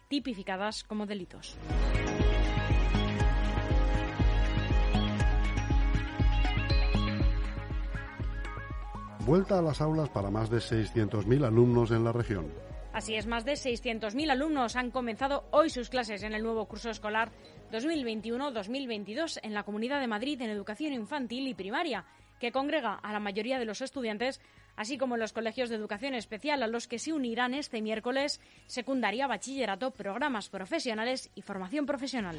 tipificadas 0.08 0.82
como 0.82 1.06
delitos. 1.06 1.56
Vuelta 9.26 9.58
a 9.58 9.62
las 9.62 9.80
aulas 9.80 10.08
para 10.08 10.30
más 10.30 10.50
de 10.50 10.58
600.000 10.58 11.44
alumnos 11.44 11.90
en 11.90 12.04
la 12.04 12.12
región. 12.12 12.46
Así 12.92 13.16
es, 13.16 13.26
más 13.26 13.44
de 13.44 13.54
600.000 13.54 14.30
alumnos 14.30 14.76
han 14.76 14.92
comenzado 14.92 15.48
hoy 15.50 15.68
sus 15.68 15.90
clases 15.90 16.22
en 16.22 16.32
el 16.32 16.44
nuevo 16.44 16.66
curso 16.66 16.90
escolar 16.90 17.32
2021-2022 17.72 19.40
en 19.42 19.52
la 19.52 19.64
Comunidad 19.64 19.98
de 19.98 20.06
Madrid 20.06 20.40
en 20.40 20.50
educación 20.50 20.92
infantil 20.92 21.48
y 21.48 21.54
primaria, 21.54 22.04
que 22.38 22.52
congrega 22.52 22.94
a 22.94 23.12
la 23.12 23.18
mayoría 23.18 23.58
de 23.58 23.64
los 23.64 23.80
estudiantes, 23.80 24.40
así 24.76 24.96
como 24.96 25.16
los 25.16 25.32
colegios 25.32 25.70
de 25.70 25.74
educación 25.74 26.14
especial 26.14 26.62
a 26.62 26.68
los 26.68 26.86
que 26.86 27.00
se 27.00 27.12
unirán 27.12 27.52
este 27.52 27.82
miércoles 27.82 28.40
secundaria, 28.66 29.26
bachillerato, 29.26 29.90
programas 29.90 30.50
profesionales 30.50 31.32
y 31.34 31.42
formación 31.42 31.84
profesional. 31.84 32.38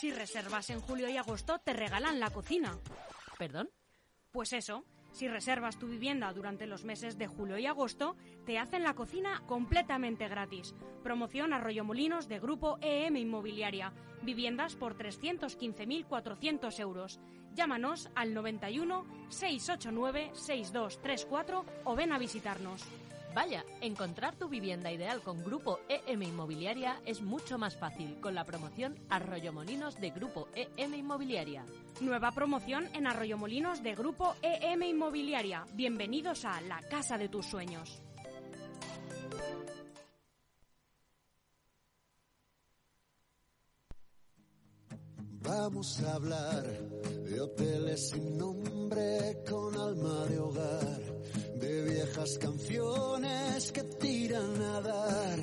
Si 0.00 0.10
reservas 0.10 0.68
en 0.70 0.80
julio 0.80 1.08
y 1.08 1.16
agosto 1.16 1.60
te 1.60 1.74
regalan 1.74 2.18
la 2.18 2.30
cocina. 2.30 2.76
¿Perdón? 3.38 3.70
Pues 4.32 4.52
eso 4.52 4.82
Si 5.16 5.28
reservas 5.28 5.78
tu 5.78 5.86
vivienda 5.86 6.30
durante 6.34 6.66
los 6.66 6.84
meses 6.84 7.16
de 7.16 7.26
julio 7.26 7.56
y 7.56 7.64
agosto, 7.64 8.16
te 8.44 8.58
hacen 8.58 8.82
la 8.82 8.92
cocina 8.92 9.42
completamente 9.46 10.28
gratis. 10.28 10.74
Promoción 11.02 11.54
Arroyomolinos 11.54 12.28
de 12.28 12.38
Grupo 12.38 12.76
EM 12.82 13.16
Inmobiliaria. 13.16 13.94
Viviendas 14.20 14.76
por 14.76 14.94
315.400 14.94 16.80
euros. 16.80 17.18
Llámanos 17.54 18.10
al 18.14 18.34
91 18.34 19.06
689 19.30 20.32
6234 20.34 21.64
o 21.84 21.96
ven 21.96 22.12
a 22.12 22.18
visitarnos. 22.18 22.84
Vaya, 23.36 23.66
encontrar 23.82 24.34
tu 24.34 24.48
vivienda 24.48 24.90
ideal 24.90 25.20
con 25.20 25.44
Grupo 25.44 25.80
EM 25.90 26.22
Inmobiliaria 26.22 27.02
es 27.04 27.20
mucho 27.20 27.58
más 27.58 27.76
fácil 27.76 28.18
con 28.18 28.34
la 28.34 28.46
promoción 28.46 28.98
Arroyomolinos 29.10 30.00
de 30.00 30.08
Grupo 30.08 30.48
EM 30.54 30.94
Inmobiliaria. 30.94 31.66
Nueva 32.00 32.32
promoción 32.32 32.88
en 32.94 33.06
Arroyomolinos 33.06 33.82
de 33.82 33.94
Grupo 33.94 34.34
EM 34.40 34.84
Inmobiliaria. 34.84 35.66
Bienvenidos 35.74 36.46
a 36.46 36.62
la 36.62 36.80
casa 36.80 37.18
de 37.18 37.28
tus 37.28 37.44
sueños. 37.44 38.02
Vamos 45.42 46.02
a 46.02 46.14
hablar 46.14 46.64
de 46.64 47.38
hoteles 47.38 48.08
sin 48.08 48.38
nombre 48.38 49.44
con 49.46 49.76
alma 49.76 50.24
de 50.24 50.38
hogar, 50.38 51.05
de 51.66 51.82
viejas 51.82 52.38
canciones 52.38 53.72
que 53.72 53.82
tiran 53.82 54.62
a 54.62 54.80
dar, 54.80 55.38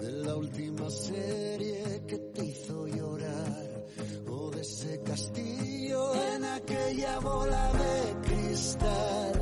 de 0.00 0.12
la 0.24 0.36
última 0.36 0.88
serie 0.90 2.02
que 2.06 2.18
te 2.18 2.44
hizo 2.44 2.86
llorar, 2.86 3.86
o 4.28 4.50
de 4.50 4.60
ese 4.60 5.02
castillo 5.02 6.14
en 6.34 6.44
aquella 6.44 7.18
bola 7.18 7.72
de 7.72 8.28
cristal, 8.28 9.32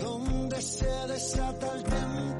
donde 0.00 0.62
se 0.62 0.92
desata 1.08 1.74
el 1.76 1.82
temporal, 1.84 2.39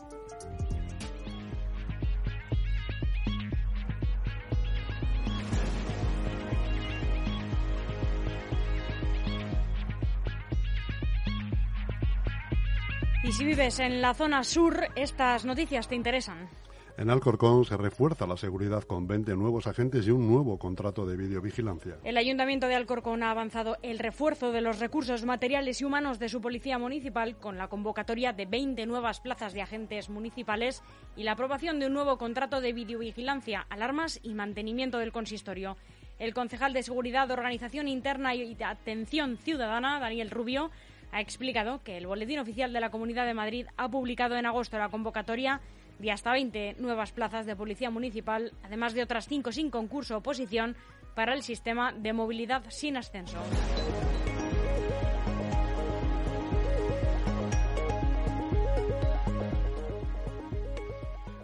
Y 13.31 13.33
si 13.33 13.45
vives 13.45 13.79
en 13.79 14.01
la 14.01 14.13
zona 14.13 14.43
sur, 14.43 14.89
estas 14.93 15.45
noticias 15.45 15.87
te 15.87 15.95
interesan. 15.95 16.49
En 16.97 17.09
Alcorcón 17.09 17.63
se 17.63 17.77
refuerza 17.77 18.27
la 18.27 18.35
seguridad 18.35 18.83
con 18.83 19.07
20 19.07 19.37
nuevos 19.37 19.67
agentes 19.67 20.05
y 20.05 20.11
un 20.11 20.27
nuevo 20.27 20.59
contrato 20.59 21.05
de 21.05 21.15
videovigilancia. 21.15 21.95
El 22.03 22.17
Ayuntamiento 22.17 22.67
de 22.67 22.75
Alcorcón 22.75 23.23
ha 23.23 23.31
avanzado 23.31 23.77
el 23.83 23.99
refuerzo 23.99 24.51
de 24.51 24.59
los 24.59 24.79
recursos 24.79 25.23
materiales 25.23 25.79
y 25.79 25.85
humanos 25.85 26.19
de 26.19 26.27
su 26.27 26.41
policía 26.41 26.77
municipal 26.77 27.37
con 27.37 27.57
la 27.57 27.69
convocatoria 27.69 28.33
de 28.33 28.47
20 28.47 28.85
nuevas 28.85 29.21
plazas 29.21 29.53
de 29.53 29.61
agentes 29.61 30.09
municipales 30.09 30.83
y 31.15 31.23
la 31.23 31.31
aprobación 31.31 31.79
de 31.79 31.85
un 31.85 31.93
nuevo 31.93 32.17
contrato 32.17 32.59
de 32.59 32.73
videovigilancia, 32.73 33.65
alarmas 33.69 34.19
y 34.23 34.33
mantenimiento 34.33 34.97
del 34.97 35.13
consistorio. 35.13 35.77
El 36.19 36.33
concejal 36.33 36.73
de 36.73 36.83
Seguridad, 36.83 37.31
Organización 37.31 37.87
Interna 37.87 38.35
y 38.35 38.57
Atención 38.61 39.37
Ciudadana, 39.37 40.01
Daniel 40.01 40.29
Rubio, 40.29 40.69
ha 41.11 41.21
explicado 41.21 41.83
que 41.83 41.97
el 41.97 42.07
Boletín 42.07 42.39
Oficial 42.39 42.73
de 42.73 42.79
la 42.79 42.89
Comunidad 42.89 43.25
de 43.25 43.33
Madrid 43.33 43.67
ha 43.77 43.89
publicado 43.89 44.35
en 44.35 44.45
agosto 44.45 44.77
la 44.77 44.89
convocatoria 44.89 45.61
de 45.99 46.11
hasta 46.11 46.31
20 46.31 46.75
nuevas 46.79 47.11
plazas 47.11 47.45
de 47.45 47.55
policía 47.55 47.89
municipal, 47.89 48.53
además 48.63 48.93
de 48.93 49.03
otras 49.03 49.27
5 49.27 49.51
sin 49.51 49.69
concurso 49.69 50.15
o 50.15 50.17
oposición 50.19 50.75
para 51.15 51.33
el 51.33 51.43
sistema 51.43 51.91
de 51.91 52.13
movilidad 52.13 52.63
sin 52.69 52.97
ascenso. 52.97 53.37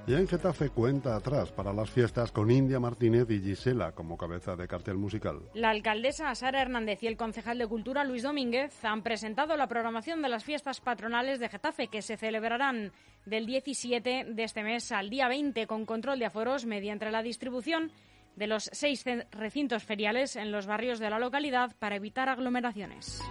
Y 0.08 0.14
en 0.14 0.26
Getafe 0.26 0.70
cuenta 0.70 1.18
atrás 1.18 1.52
para 1.52 1.74
las 1.74 1.90
fiestas 1.90 2.32
con 2.32 2.50
India 2.50 2.80
Martínez 2.80 3.30
y 3.30 3.42
Gisela 3.42 3.92
como 3.92 4.16
cabeza 4.16 4.56
de 4.56 4.66
cartel 4.66 4.96
musical. 4.96 5.42
La 5.54 5.72
alcaldesa 5.72 6.34
Sara 6.34 6.62
Hernández 6.62 7.04
y 7.04 7.08
el 7.08 7.18
concejal 7.18 7.58
de 7.58 7.68
Cultura 7.68 8.06
Luis 8.06 8.24
Domínguez 8.24 8.86
han 8.86 9.04
presentado 9.04 9.58
la 9.58 9.68
programación 9.68 10.22
de 10.22 10.30
las 10.30 10.46
fiestas 10.46 10.80
patronales 10.80 11.42
de 11.42 11.50
Getafe 11.50 11.90
que 11.90 12.02
se 12.02 12.16
celebrarán 12.16 12.94
del 13.26 13.46
17 13.46 14.28
de 14.30 14.44
este 14.44 14.64
mes 14.64 14.94
al 14.94 15.10
día 15.10 15.28
20 15.28 15.68
con 15.68 15.86
control 15.86 16.20
de 16.20 16.28
aforos 16.28 16.66
mediante 16.66 17.12
la 17.12 17.22
distribución 17.22 17.92
de 18.38 18.48
los 18.48 18.70
seis 18.72 19.04
recintos 19.32 19.84
feriales 19.84 20.38
en 20.38 20.54
los 20.54 20.68
barrios 20.68 21.00
de 21.00 21.10
la 21.10 21.20
localidad 21.20 21.76
para 21.80 21.98
evitar 21.98 22.30
aglomeraciones. 22.30 23.22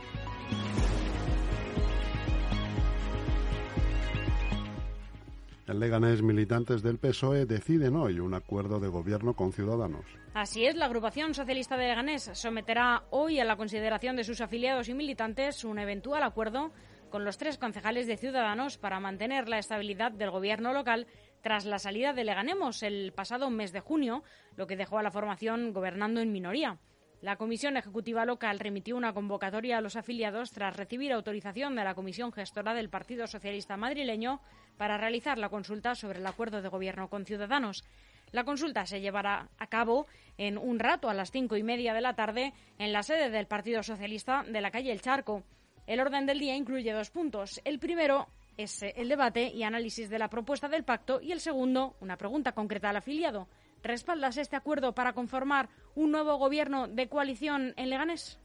En 5.69 5.81
Leganés, 5.81 6.23
militantes 6.23 6.81
del 6.81 6.99
PSOE 6.99 7.45
deciden 7.45 7.97
hoy 7.97 8.21
un 8.21 8.35
acuerdo 8.35 8.79
de 8.79 8.87
gobierno 8.87 9.35
con 9.35 9.53
Ciudadanos. 9.53 10.05
Así 10.33 10.65
es, 10.65 10.77
la 10.77 10.85
agrupación 10.85 11.35
socialista 11.35 11.77
de 11.77 11.89
Leganés 11.89 12.31
someterá 12.35 13.03
hoy 13.11 13.41
a 13.41 13.45
la 13.45 13.57
consideración 13.57 14.15
de 14.15 14.23
sus 14.23 14.41
afiliados 14.41 14.89
y 14.89 14.95
militantes 14.95 15.65
un 15.65 15.81
eventual 15.81 16.23
acuerdo 16.23 16.71
con 17.11 17.25
los 17.25 17.37
tres 17.37 17.59
concejales 17.59 18.07
de 18.07 18.17
Ciudadanos 18.17 18.79
para 18.79 19.01
mantener 19.01 19.49
la 19.49 19.59
estabilidad 19.59 20.13
del 20.13 20.31
gobierno 20.31 20.73
local 20.73 21.09
tras 21.41 21.65
la 21.65 21.81
salida 21.81 22.13
de 22.13 22.23
Leganemos 22.23 22.85
el 22.85 23.13
pasado 23.13 23.51
mes 23.51 23.73
de 23.73 23.81
junio, 23.81 24.23
lo 24.55 24.69
que 24.69 24.77
dejó 24.77 24.99
a 24.99 25.03
la 25.03 25.11
formación 25.11 25.73
gobernando 25.73 26.21
en 26.21 26.31
minoría. 26.31 26.79
La 27.23 27.37
Comisión 27.37 27.77
Ejecutiva 27.77 28.27
Local 28.27 28.61
remitió 28.61 28.97
una 28.97 29.15
convocatoria 29.15 29.79
a 29.79 29.81
los 29.81 29.97
afiliados 29.97 30.53
tras 30.53 30.77
recibir 30.77 31.13
autorización 31.13 31.75
de 31.75 31.83
la 31.83 31.95
Comisión 31.95 32.31
Gestora 32.31 32.75
del 32.75 32.91
Partido 32.91 33.27
Socialista 33.27 33.77
Madrileño 33.77 34.41
para 34.77 34.99
realizar 34.99 35.39
la 35.39 35.49
consulta 35.49 35.95
sobre 35.95 36.19
el 36.19 36.27
acuerdo 36.27 36.63
de 36.63 36.69
gobierno 36.69 37.09
con 37.09 37.25
Ciudadanos. 37.25 37.85
La 38.33 38.45
consulta 38.45 38.87
se 38.87 39.01
llevará 39.01 39.49
a 39.59 39.67
cabo 39.69 40.07
en 40.37 40.59
un 40.59 40.79
rato 40.79 41.09
a 41.09 41.15
las 41.15 41.31
cinco 41.31 41.57
y 41.57 41.63
media 41.63 41.95
de 41.95 42.01
la 42.01 42.15
tarde 42.15 42.53
en 42.79 42.93
la 42.93 43.03
sede 43.03 43.31
del 43.31 43.47
Partido 43.47 43.83
Socialista 43.83 44.45
de 44.47 44.61
la 44.61 44.71
calle 44.71 44.93
El 44.93 45.01
Charco. 45.01 45.45
El 45.87 46.01
orden 46.01 46.27
del 46.27 46.41
día 46.41 46.57
incluye 46.57 46.93
dos 46.93 47.11
puntos. 47.11 47.61
El 47.65 47.79
primero 47.79 48.27
es 48.57 48.83
el 48.83 49.09
debate 49.09 49.49
y 49.49 49.63
análisis 49.63 50.09
de 50.11 50.19
la 50.19 50.29
propuesta 50.29 50.69
del 50.69 50.85
pacto 50.85 51.21
y 51.21 51.33
el 51.33 51.41
segundo, 51.41 51.95
una 52.01 52.17
pregunta 52.17 52.53
concreta 52.53 52.91
al 52.91 52.97
afiliado. 52.97 53.49
¿Respaldas 53.83 54.37
este 54.37 54.57
acuerdo 54.57 54.95
para 54.95 55.13
conformar 55.13 55.69
un 55.95 56.11
nuevo 56.11 56.37
gobierno 56.37 56.89
de 56.89 57.09
coalición 57.09 57.75
en 57.77 57.91
Leganés? 57.91 58.41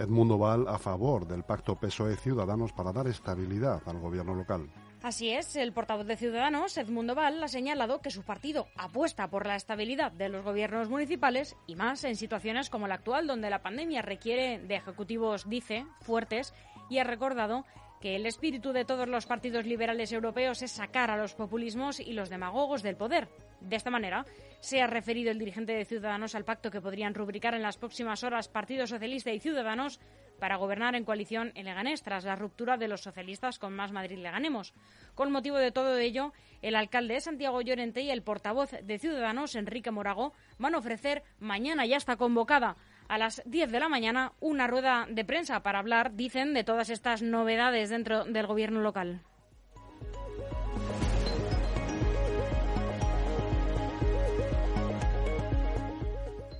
Edmundo 0.00 0.38
Val 0.38 0.66
a 0.66 0.78
favor 0.78 1.26
del 1.26 1.44
pacto 1.44 1.76
PSOE-Ciudadanos 1.76 2.72
para 2.72 2.92
dar 2.92 3.06
estabilidad 3.06 3.82
al 3.86 3.98
gobierno 3.98 4.34
local. 4.34 4.70
Así 5.02 5.30
es, 5.30 5.56
el 5.56 5.72
portavoz 5.72 6.06
de 6.06 6.16
Ciudadanos, 6.16 6.76
Edmundo 6.78 7.14
Val, 7.14 7.42
ha 7.42 7.48
señalado 7.48 8.00
que 8.00 8.10
su 8.10 8.22
partido 8.22 8.66
apuesta 8.76 9.28
por 9.28 9.46
la 9.46 9.56
estabilidad 9.56 10.12
de 10.12 10.28
los 10.28 10.44
gobiernos 10.44 10.88
municipales 10.88 11.56
y 11.66 11.76
más 11.76 12.04
en 12.04 12.16
situaciones 12.16 12.70
como 12.70 12.88
la 12.88 12.96
actual, 12.96 13.26
donde 13.26 13.50
la 13.50 13.62
pandemia 13.62 14.02
requiere 14.02 14.58
de 14.58 14.76
ejecutivos, 14.76 15.48
dice, 15.48 15.86
fuertes, 16.00 16.54
y 16.88 16.98
ha 16.98 17.04
recordado 17.04 17.64
que 18.00 18.16
el 18.16 18.24
espíritu 18.24 18.72
de 18.72 18.86
todos 18.86 19.08
los 19.08 19.26
partidos 19.26 19.66
liberales 19.66 20.12
europeos 20.12 20.62
es 20.62 20.70
sacar 20.70 21.10
a 21.10 21.18
los 21.18 21.34
populismos 21.34 22.00
y 22.00 22.14
los 22.14 22.30
demagogos 22.30 22.82
del 22.82 22.96
poder. 22.96 23.28
De 23.60 23.76
esta 23.76 23.90
manera, 23.90 24.24
se 24.60 24.80
ha 24.80 24.86
referido 24.86 25.30
el 25.30 25.38
dirigente 25.38 25.72
de 25.72 25.84
Ciudadanos 25.84 26.34
al 26.34 26.44
pacto 26.44 26.70
que 26.70 26.80
podrían 26.80 27.14
rubricar 27.14 27.54
en 27.54 27.62
las 27.62 27.76
próximas 27.76 28.24
horas 28.24 28.48
Partido 28.48 28.86
Socialista 28.86 29.30
y 29.32 29.40
Ciudadanos 29.40 30.00
para 30.38 30.56
gobernar 30.56 30.94
en 30.94 31.04
coalición 31.04 31.52
en 31.54 31.66
Leganés 31.66 32.02
tras 32.02 32.24
la 32.24 32.34
ruptura 32.34 32.76
de 32.76 32.88
los 32.88 33.02
socialistas 33.02 33.58
con 33.58 33.74
Más 33.74 33.92
Madrid 33.92 34.18
Leganemos. 34.18 34.74
Con 35.14 35.30
motivo 35.30 35.58
de 35.58 35.70
todo 35.70 35.96
ello, 35.98 36.32
el 36.62 36.74
alcalde 36.74 37.14
de 37.14 37.20
Santiago 37.20 37.60
Llorente 37.60 38.00
y 38.00 38.10
el 38.10 38.22
portavoz 38.22 38.70
de 38.82 38.98
Ciudadanos, 38.98 39.54
Enrique 39.54 39.90
Morago, 39.90 40.32
van 40.58 40.74
a 40.74 40.78
ofrecer 40.78 41.22
mañana 41.38 41.86
ya 41.86 41.98
está 41.98 42.16
convocada 42.16 42.76
a 43.08 43.18
las 43.18 43.42
10 43.44 43.70
de 43.70 43.80
la 43.80 43.88
mañana 43.88 44.32
una 44.40 44.66
rueda 44.66 45.06
de 45.10 45.24
prensa 45.24 45.62
para 45.62 45.80
hablar, 45.80 46.14
dicen, 46.14 46.54
de 46.54 46.64
todas 46.64 46.90
estas 46.90 47.22
novedades 47.22 47.90
dentro 47.90 48.24
del 48.24 48.46
gobierno 48.46 48.80
local. 48.80 49.20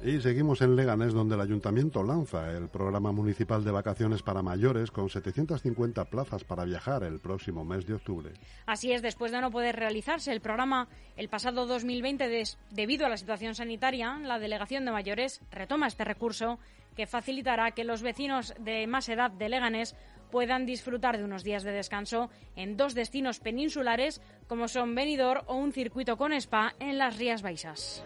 Y 0.03 0.19
seguimos 0.23 0.63
en 0.63 0.77
Leganés, 0.77 1.13
donde 1.13 1.35
el 1.35 1.43
ayuntamiento 1.43 2.03
lanza 2.03 2.51
el 2.53 2.69
programa 2.69 3.13
municipal 3.13 3.63
de 3.63 3.71
vacaciones 3.71 4.23
para 4.23 4.41
mayores 4.41 4.91
con 4.91 5.11
750 5.11 6.07
plazas 6.07 6.43
para 6.43 6.65
viajar 6.65 7.03
el 7.03 7.21
próximo 7.21 7.67
mes 7.67 7.87
de 7.87 7.95
octubre. 7.95 8.33
Así 8.65 8.93
es, 8.93 9.03
después 9.03 9.31
de 9.31 9.43
no 9.43 9.51
poder 9.51 9.77
realizarse 9.77 10.33
el 10.33 10.41
programa 10.41 10.89
el 11.17 11.29
pasado 11.29 11.67
2020 11.67 12.45
debido 12.71 13.05
a 13.05 13.11
la 13.11 13.19
situación 13.19 13.55
sanitaria, 13.55 14.19
la 14.25 14.39
Delegación 14.39 14.87
de 14.87 14.93
Mayores 14.93 15.43
retoma 15.51 15.87
este 15.87 16.05
recurso 16.05 16.59
que 16.97 17.07
facilitará 17.07 17.73
que 17.73 17.85
los 17.85 18.01
vecinos 18.01 18.55
de 18.59 18.87
más 18.87 19.07
edad 19.11 19.31
de 19.31 19.51
Leganés 19.51 19.95
puedan 20.31 20.65
disfrutar 20.65 21.19
de 21.19 21.25
unos 21.25 21.45
días 21.45 21.63
de 21.63 21.73
descanso 21.73 22.31
en 22.57 22.79
dos 22.79 22.95
destinos 22.95 23.39
peninsulares 23.39 24.23
como 24.47 24.67
son 24.67 24.95
Benidorm 24.95 25.43
o 25.47 25.57
un 25.57 25.73
circuito 25.73 26.17
con 26.17 26.33
spa 26.33 26.75
en 26.79 26.97
las 26.97 27.19
Rías 27.19 27.43
Baixas. 27.43 28.03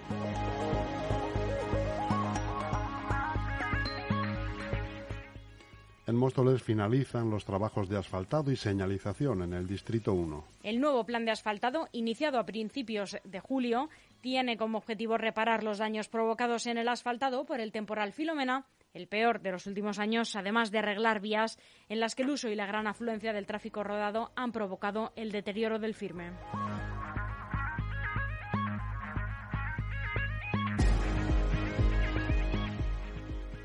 En 6.07 6.17
Móstoles 6.17 6.63
finalizan 6.63 7.31
los 7.31 7.47
trabajos 7.47 7.89
de 7.89 7.97
asfaltado 7.97 8.51
y 8.51 8.57
señalización 8.57 9.43
en 9.43 9.55
el 9.55 9.67
Distrito 9.67 10.13
1. 10.13 10.45
El 10.63 10.79
nuevo 10.79 11.05
plan 11.05 11.25
de 11.25 11.31
asfaltado, 11.31 11.89
iniciado 11.93 12.39
a 12.39 12.45
principios 12.45 13.17
de 13.25 13.41
julio, 13.41 13.89
tiene 14.21 14.59
como 14.59 14.77
objetivo 14.77 15.17
reparar 15.17 15.65
los 15.65 15.79
daños 15.79 16.09
provocados 16.09 16.67
en 16.67 16.77
el 16.77 16.89
asfaltado 16.89 17.47
por 17.47 17.59
el 17.59 17.73
temporal 17.73 18.13
Filomena, 18.13 18.67
el 18.93 19.09
peor 19.09 19.41
de 19.41 19.53
los 19.53 19.67
últimos 19.67 19.99
años, 19.99 20.37
además 20.37 20.71
de 20.71 20.79
arreglar 20.81 21.21
vías 21.21 21.59
en 21.89 22.01
las 22.01 22.15
que 22.15 22.23
el 22.23 22.31
uso 22.31 22.49
y 22.49 22.55
la 22.55 22.67
gran 22.67 22.87
afluencia 22.87 23.33
del 23.33 23.47
tráfico 23.47 23.83
rodado 23.83 24.31
han 24.37 24.53
provocado 24.53 25.13
el 25.17 25.33
deterioro 25.33 25.79
del 25.79 25.95
firme. 25.95 26.33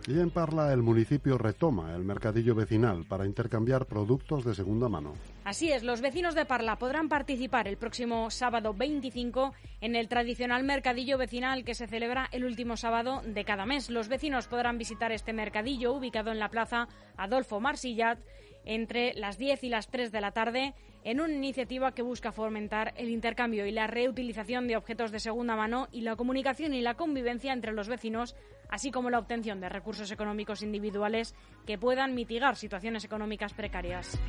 Y 0.10 0.20
en 0.20 0.32
Parla 0.32 0.74
el 0.74 0.82
municipio 0.82 1.38
retoma 1.38 1.96
el 1.96 2.04
mercadillo 2.04 2.56
vecinal 2.56 3.06
para 3.08 3.28
intercambiar 3.28 3.86
productos 3.86 4.44
de 4.44 4.56
segunda 4.56 4.90
mano. 4.90 5.14
Así 5.46 5.72
es, 5.72 5.84
los 5.84 6.02
vecinos 6.02 6.34
de 6.34 6.46
Parla 6.46 6.78
podrán 6.78 7.10
participar 7.10 7.68
el 7.68 7.78
próximo 7.78 8.32
sábado 8.32 8.74
25 8.74 9.54
en 9.82 9.96
el 9.96 10.08
tradicional 10.08 10.64
mercadillo 10.64 11.20
vecinal 11.20 11.64
que 11.64 11.76
se 11.76 11.86
celebra 11.86 12.28
el 12.32 12.44
último 12.44 12.76
sábado 12.76 13.22
de 13.24 13.46
cada 13.46 13.68
mes. 13.68 13.92
Los 13.92 14.08
vecinos 14.08 14.48
podrán 14.48 14.80
visitar 14.80 15.12
este 15.12 15.32
mercadillo 15.32 15.94
ubicado 15.94 16.32
en 16.32 16.40
la 16.40 16.50
plaza 16.50 16.88
Adolfo 17.16 17.60
Marsillat 17.60 18.18
entre 18.66 19.14
las 19.14 19.38
10 19.38 19.64
y 19.64 19.70
las 19.70 19.90
3 19.90 20.12
de 20.12 20.22
la 20.22 20.32
tarde 20.32 20.74
en 21.04 21.22
una 21.22 21.34
iniciativa 21.34 21.94
que 21.94 22.02
busca 22.02 22.32
fomentar 22.32 22.94
el 22.98 23.10
intercambio 23.10 23.66
y 23.68 23.72
la 23.72 23.88
reutilización 23.88 24.68
de 24.68 24.76
objetos 24.76 25.12
de 25.12 25.20
segunda 25.20 25.56
mano 25.56 25.88
y 25.92 26.02
la 26.02 26.16
comunicación 26.16 26.74
y 26.74 26.82
la 26.82 26.96
convivencia 26.96 27.54
entre 27.54 27.74
los 27.74 27.88
vecinos, 27.88 28.36
así 28.70 28.92
como 28.92 29.10
la 29.10 29.20
obtención 29.20 29.60
de 29.60 29.70
recursos 29.70 30.12
económicos 30.12 30.62
individuales 30.62 31.36
que 31.66 31.78
puedan 31.78 32.16
mitigar 32.16 32.56
situaciones 32.56 33.04
económicas 33.04 33.54
precarias. 33.54 34.20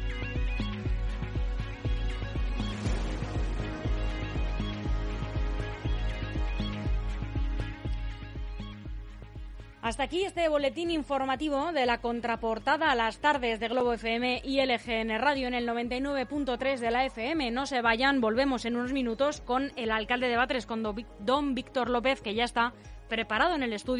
Hasta 9.83 10.03
aquí 10.05 10.25
este 10.25 10.49
boletín 10.49 10.91
informativo 10.91 11.73
de 11.73 11.87
la 11.87 12.03
contraportada 12.03 12.93
a 12.93 12.95
las 12.95 13.19
tardes 13.19 13.59
de 13.59 13.69
Globo 13.69 13.95
FM 13.95 14.43
y 14.45 14.65
LGN 14.65 15.19
Radio 15.19 15.49
en 15.49 15.55
el 15.55 15.67
99.3 15.67 16.79
de 16.79 16.91
la 16.91 17.07
FM. 17.07 17.51
No 17.51 17.65
se 17.65 17.81
vayan, 17.81 18.21
volvemos 18.21 18.67
en 18.67 18.77
unos 18.77 18.93
minutos 18.93 19.41
con 19.41 19.73
el 19.77 19.91
alcalde 19.91 20.29
de 20.29 20.37
Batres, 20.37 20.67
con 20.67 20.83
don 20.83 21.55
Víctor 21.55 21.89
López, 21.89 22.21
que 22.21 22.35
ya 22.35 22.45
está 22.45 22.75
preparado 23.09 23.55
en 23.55 23.63
el 23.63 23.73
estudio. 23.73 23.89